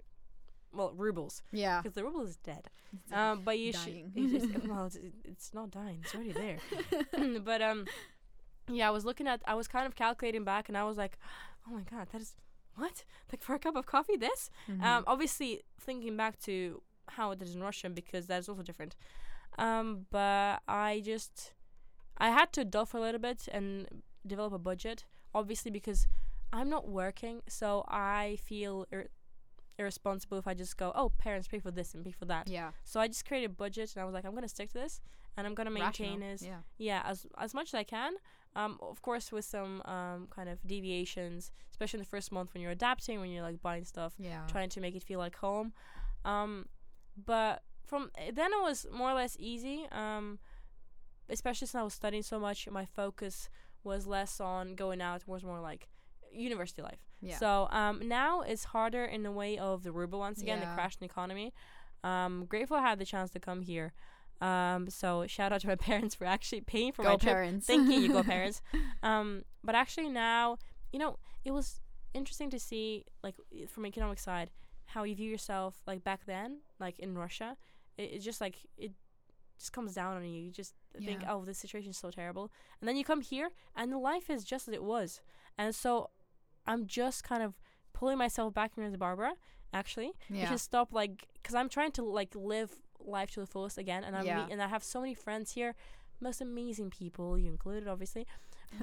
[0.73, 1.81] well, rubles, yeah.
[1.83, 2.69] because the ruble is dead.
[3.13, 4.13] Um, but you should.
[4.69, 6.59] Well, it's, it's not dying; it's already there.
[7.45, 7.87] but um,
[8.69, 11.19] yeah, I was looking at, I was kind of calculating back, and I was like,
[11.69, 12.35] oh my god, that is
[12.77, 13.05] what?
[13.31, 14.51] Like for a cup of coffee, this?
[14.69, 14.83] Mhm.
[14.83, 18.97] Um, obviously thinking back to how it is in Russian because that's also different.
[19.59, 21.53] Um, but I just
[22.19, 23.87] I had to dull for a little bit and
[24.27, 25.05] develop a budget.
[25.35, 26.07] Obviously because
[26.53, 29.09] I'm not working, so I feel ir-
[29.79, 32.49] irresponsible if I just go, oh, parents pay for this and pay for that.
[32.49, 32.73] yeah.
[32.85, 35.01] So I just created a budget and I was like, I'm gonna stick to this
[35.37, 36.35] and I'm gonna maintain Rational.
[36.35, 36.59] as Yeah.
[36.79, 38.13] yeah as as much as I can.
[38.55, 42.63] Um, of course with some um kind of deviations, especially in the first month when
[42.63, 44.47] you're adapting, when you're like buying stuff Yeah.
[44.47, 45.73] trying to make it feel like home.
[46.27, 46.67] Um,
[47.17, 49.87] but from then it was more or less easy.
[49.93, 50.39] Um,
[51.29, 53.49] especially since I was studying so much, my focus
[53.85, 55.89] was less on going out, was more like
[56.33, 56.99] university life.
[57.21, 57.37] Yeah.
[57.39, 60.69] So um, now it's harder in the way of the ruble once again, Yeah.
[60.71, 61.53] the crashing economy.
[62.05, 63.93] Um, grateful I had the chance to come here.
[64.41, 67.33] Um, so shout out to my parents for actually paying for Go my trip.
[67.35, 67.67] parents.
[67.67, 68.61] Thank you, you go parents.
[69.03, 70.59] Um, but actually now,
[70.93, 71.81] you know, it was
[72.15, 73.37] interesting to see, like,
[73.69, 74.51] from economic side,
[74.87, 77.57] how you view yourself, like back then, like in Russia.
[77.99, 78.93] It, it's just like it
[79.59, 80.41] just comes down on you.
[80.43, 80.75] You just
[81.05, 84.29] think, oh, this situation is so terrible, and then you come here, and the life
[84.31, 85.21] is just as it was.
[85.59, 86.11] And so,
[86.67, 87.55] I'm just kind of
[87.93, 89.35] pulling myself back into Barbara,
[89.73, 90.49] actually, yeah.
[90.49, 92.71] Should stop like because I'm trying to like live
[93.05, 94.47] life to the fullest again, and I'm Yeah.
[94.51, 95.75] and I have so many friends here,
[96.21, 98.27] most amazing people, you included, obviously.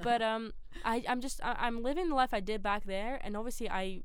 [0.03, 0.53] but um,
[0.86, 4.03] I I'm just I, I'm living the life I did back there, and obviously I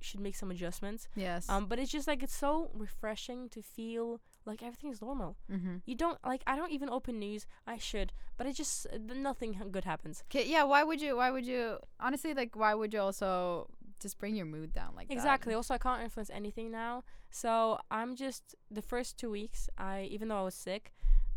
[0.00, 1.08] should make some adjustments.
[1.14, 1.48] yes.
[1.48, 5.36] Um, but it's just like it's so refreshing to feel like everything is normal.
[5.50, 5.76] mm-hmm.
[5.86, 7.46] You don't like I don't even open news.
[7.66, 10.22] I should, but it just uh, nothing good happens.
[10.30, 10.64] Okay, yeah.
[10.64, 11.16] Why would you?
[11.16, 11.78] Why would you?
[12.00, 13.68] Honestly, like, why would you also
[14.00, 15.14] just bring your mood down like that?
[15.14, 15.52] Exactly.
[15.52, 15.56] that?
[15.56, 17.04] Also, I can't influence anything now.
[17.30, 19.68] So I'm just the first two weeks.
[19.78, 20.92] I even though I was sick.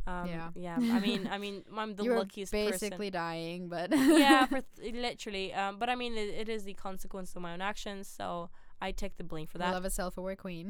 [0.08, 0.49] Um, Yeah.
[0.56, 0.76] Yeah.
[0.76, 2.72] I mean, I mean, I'm the you luckiest person.
[2.72, 5.53] basically dying, but yeah, for th- literally.
[5.53, 8.08] Um, but I mean, it, it is the consequence of my own actions.
[8.08, 8.49] So
[8.82, 9.74] I take the blame for that.
[9.74, 10.68] love a self-aware queen.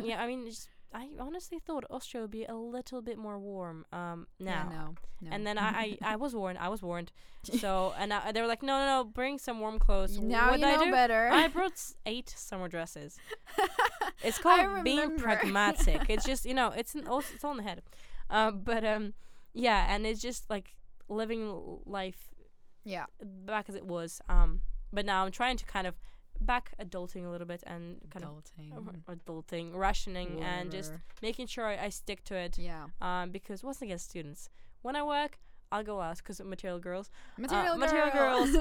[0.00, 0.22] Mm, yeah.
[0.22, 3.84] I mean, just, I honestly thought Austria would be a little bit more warm.
[3.92, 5.28] Um, Yeah, no, no.
[5.30, 6.58] And then I, I, I was warned.
[6.58, 7.12] I was warned.
[7.58, 10.18] So and I, they were like, no, no, no, bring some warm clothes.
[10.18, 10.90] now what you I know do?
[10.90, 11.30] better.
[11.32, 13.18] I brought eight summer dresses.
[14.22, 16.10] It's called being pragmatic.
[16.10, 17.80] it's just you know, it's all, it's all in the head.
[18.28, 19.14] Um, but um,
[19.54, 20.74] yeah, and it's just like
[21.08, 22.34] living life
[22.84, 24.20] yeah, back as it was.
[24.28, 24.60] Um,
[24.92, 25.94] but now I'm trying to kind of
[26.40, 28.76] back adulting a little bit and kind adulting.
[28.76, 32.58] of adulting, rationing, and just making sure I, I stick to it.
[32.58, 34.48] yeah, Um, because what's against students?
[34.82, 35.38] When I work,
[35.72, 37.10] I'll go out because material girls.
[37.38, 37.78] material, Girls.
[37.78, 38.10] material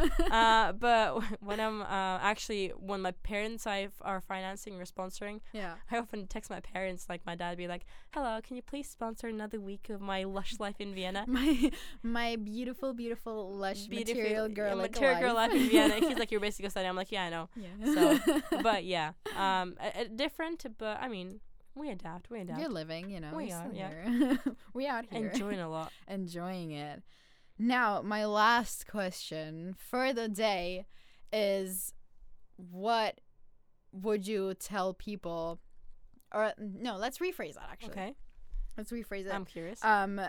[0.10, 0.28] girl.
[0.32, 5.42] uh, but when I'm uh, actually when my parents I f- are financing or sponsoring,
[5.52, 8.88] yeah, I often text my parents like my dad be like, "Hello, can you please
[8.88, 11.72] sponsor another week of my lush life in Vienna?" my
[12.04, 15.52] my beautiful, beautiful, lush Beautiful- material girl, like material girl life.
[15.52, 15.96] life in Vienna.
[16.08, 17.94] He's like, "You're basically studying." I'm like, "Yeah, I know." yeah.
[17.96, 21.40] So, but yeah, um, a, a different, but I mean,
[21.76, 22.30] we adapt.
[22.30, 22.60] We adapt.
[22.60, 23.32] You're living, you know.
[23.34, 24.10] We we're yeah.
[24.10, 24.40] here.
[24.74, 25.92] we out here Enjoying a lot.
[26.08, 27.04] enjoying it.
[27.58, 30.86] Now, my last question for the day
[31.32, 31.94] is
[32.56, 33.20] what
[33.92, 35.60] would you tell people
[36.34, 37.92] or no, let's rephrase that actually.
[37.92, 38.16] Okay,
[38.78, 39.34] Let's rephrase it.
[39.34, 39.84] I'm curious.
[39.84, 40.22] um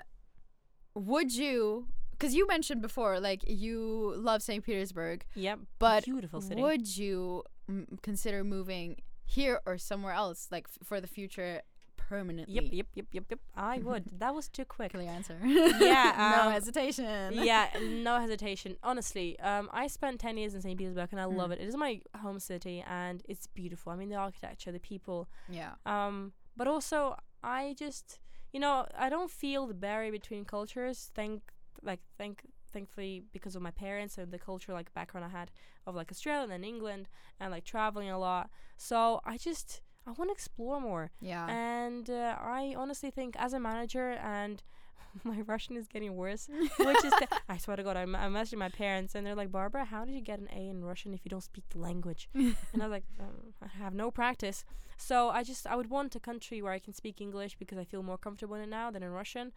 [0.95, 1.87] would you
[2.19, 4.65] cuz you mentioned before like you love St.
[4.65, 6.61] Petersburg, yep, but beautiful city.
[6.63, 8.97] would you m- consider moving
[9.37, 11.63] here or somewhere else like f- for the future
[11.97, 12.55] permanently?
[12.55, 13.39] Yep, yep, yep, yep, yep.
[13.55, 14.05] I would.
[14.19, 14.93] that was too quick.
[14.93, 15.37] Clear answer.
[15.45, 17.33] Yeah, no um, hesitation.
[17.35, 17.69] yeah,
[18.09, 18.77] no hesitation.
[18.83, 20.77] Honestly, um, I spent 10 years in St.
[20.79, 21.55] Petersburg and I love Mm.
[21.55, 21.61] it.
[21.61, 23.93] It is my home city and it's beautiful.
[23.93, 25.29] I mean, the architecture, the people.
[25.49, 25.73] Yeah.
[25.87, 28.19] Um, but also, I just,
[28.53, 31.11] you know, I don't feel the barrier between cultures.
[31.15, 31.43] Thank,
[31.83, 35.51] like, thank, thankfully, because of my parents and the cultural like background I had
[35.87, 37.09] of like Australia and England
[37.39, 38.51] and like traveling a lot.
[38.77, 41.11] So I just, I want to explore more.
[41.21, 41.47] Yeah.
[41.49, 44.63] And uh, I honestly think, as a manager, and
[45.25, 46.49] my Russian is getting worse,
[46.79, 47.13] which is,
[47.49, 50.15] I swear to God, I'm, I'm messaging my parents, and they're like, Barbara, how did
[50.15, 52.29] you get an A in Russian if you don't speak the language?
[52.35, 54.65] and I was like, um, I have no practice.
[54.97, 57.85] So I just, I would want a country where I can speak English because I
[57.85, 59.53] feel more comfortable in it now than in Russian.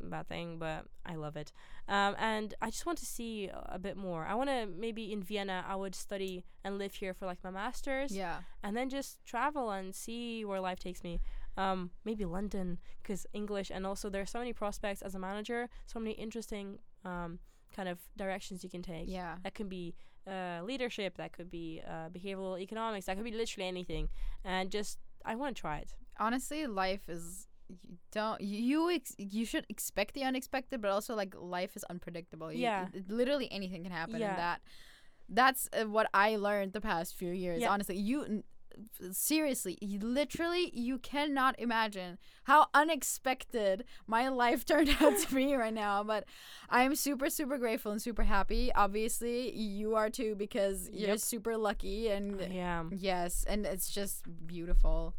[0.00, 1.52] Bad thing, but I love it.
[1.88, 4.26] Um, and I just want to see a bit more.
[4.26, 7.50] I want to maybe in Vienna, I would study and live here for like my
[7.50, 8.38] master's yeah.
[8.62, 11.20] and then just travel and see where life takes me.
[11.56, 15.70] Um, maybe London because English, and also there are so many prospects as a manager,
[15.86, 17.38] so many interesting um,
[17.74, 19.04] kind of directions you can take.
[19.06, 19.36] Yeah.
[19.42, 19.94] That can be
[20.26, 24.08] uh, leadership, that could be uh, behavioral economics, that could be literally anything,
[24.44, 25.94] and just I want to try it.
[26.18, 31.34] honestly life is you don't you ex- you should expect the unexpected but also like
[31.38, 32.88] life is unpredictable You- Yeah.
[32.92, 34.30] it- literally anything can happen Yeah.
[34.30, 34.60] and that
[35.28, 37.70] that's uh, what i learned the past few years Yeah.
[37.72, 38.44] honestly you n-
[39.10, 45.72] seriously you literally you cannot imagine how unexpected my life turned out to be right
[45.74, 46.24] now but
[46.70, 52.08] i'm super super grateful and super happy obviously you are too because you're super lucky
[52.08, 52.84] and Yeah.
[52.92, 55.14] Yes, and it's just beautiful.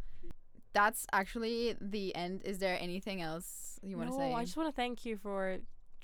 [0.82, 2.36] That's actually the end.
[2.52, 3.48] Is there anything else
[3.82, 4.34] you want to no, say?
[4.40, 5.40] I just want to thank you for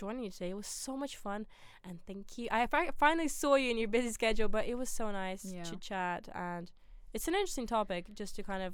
[0.01, 0.49] joining me today.
[0.55, 1.45] It was so much fun,
[1.87, 2.47] and thank you.
[2.51, 5.63] I fi- finally saw you in your busy schedule, but it was so nice Yeah.
[5.69, 6.65] to chat, and
[7.13, 8.73] it's an interesting topic just to kind of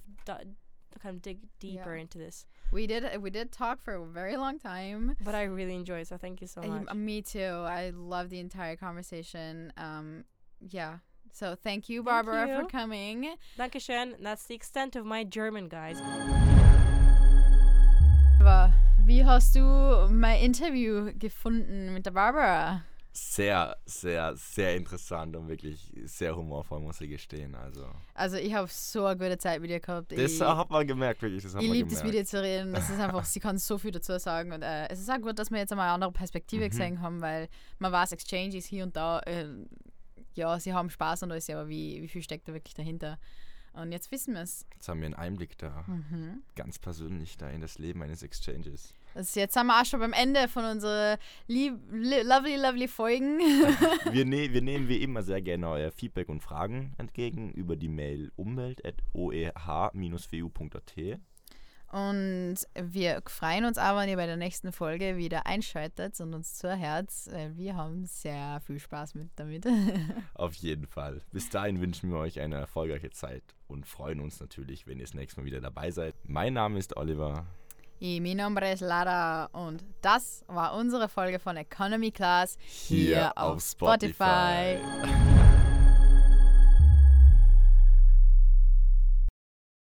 [1.03, 2.01] kind of dig deeper Yeah.
[2.03, 2.45] into this.
[2.71, 5.01] we did we did talk for a very long time.
[5.27, 6.01] But I really enjoyed.
[6.03, 6.87] it, so thank you so Uh, much.
[6.87, 7.55] y- me too.
[7.79, 7.83] I
[8.13, 9.73] love the entire conversation.
[9.77, 10.25] Um,
[10.77, 10.99] yeah.
[11.33, 12.67] So thank you, Thank Barbara, for you.
[12.67, 13.27] coming.
[13.57, 14.15] Dankeschön.
[14.21, 15.97] That's the extent of my German, guys.
[18.39, 18.71] Aber
[19.05, 19.61] wie hast du
[20.11, 22.83] mein Interview gefunden mit der Barbara?
[23.11, 27.55] Sehr, sehr, sehr interessant und wirklich sehr humorvoll, muss ich gestehen.
[27.55, 30.11] Also, Also ich habe so eine gute Zeit mit ihr gehabt.
[30.11, 31.43] das ich, hat man gemerkt, wirklich.
[31.43, 32.71] Das hat Ich liebe es, mit ihr zu reden.
[32.73, 34.53] Das ist einfach, sie kann so viel dazu sagen.
[34.53, 36.69] Und äh, es ist auch gut, dass wir jetzt einmal eine andere Perspektive Mhm.
[36.69, 37.49] gesehen haben, weil
[37.79, 39.45] man weiß, Exchanges hier und da, äh,
[40.39, 43.19] ja, sie haben Spaß und alles, aber wie, wie viel steckt da wirklich dahinter?
[43.73, 44.65] Und jetzt wissen wir es.
[44.73, 46.41] Jetzt haben wir einen Einblick da, Mhm.
[46.55, 48.95] ganz persönlich da in das Leben eines Exchanges.
[49.13, 51.17] Also jetzt sind wir auch schon beim Ende von unseren
[51.47, 53.39] lovely, lovely Folgen.
[54.11, 57.89] Wir, ne wir nehmen wie immer sehr gerne euer Feedback und Fragen entgegen über die
[57.89, 61.19] Mail umwelt.oeh-wu.at.
[61.91, 66.55] Und wir freuen uns aber, wenn ihr bei der nächsten Folge wieder einschaltet und uns
[66.55, 67.09] zuhört.
[67.55, 69.65] Wir haben sehr viel Spaß mit damit.
[70.35, 71.21] Auf jeden Fall.
[71.31, 75.15] Bis dahin wünschen wir euch eine erfolgreiche Zeit und freuen uns natürlich, wenn ihr das
[75.15, 76.13] nächste Mal wieder dabei seid.
[76.23, 77.45] Mein Name ist Oliver.
[78.01, 83.61] Y mi nombre es Lara und das war unsere Folge von Economy Class hier, auf
[83.61, 84.77] Spotify.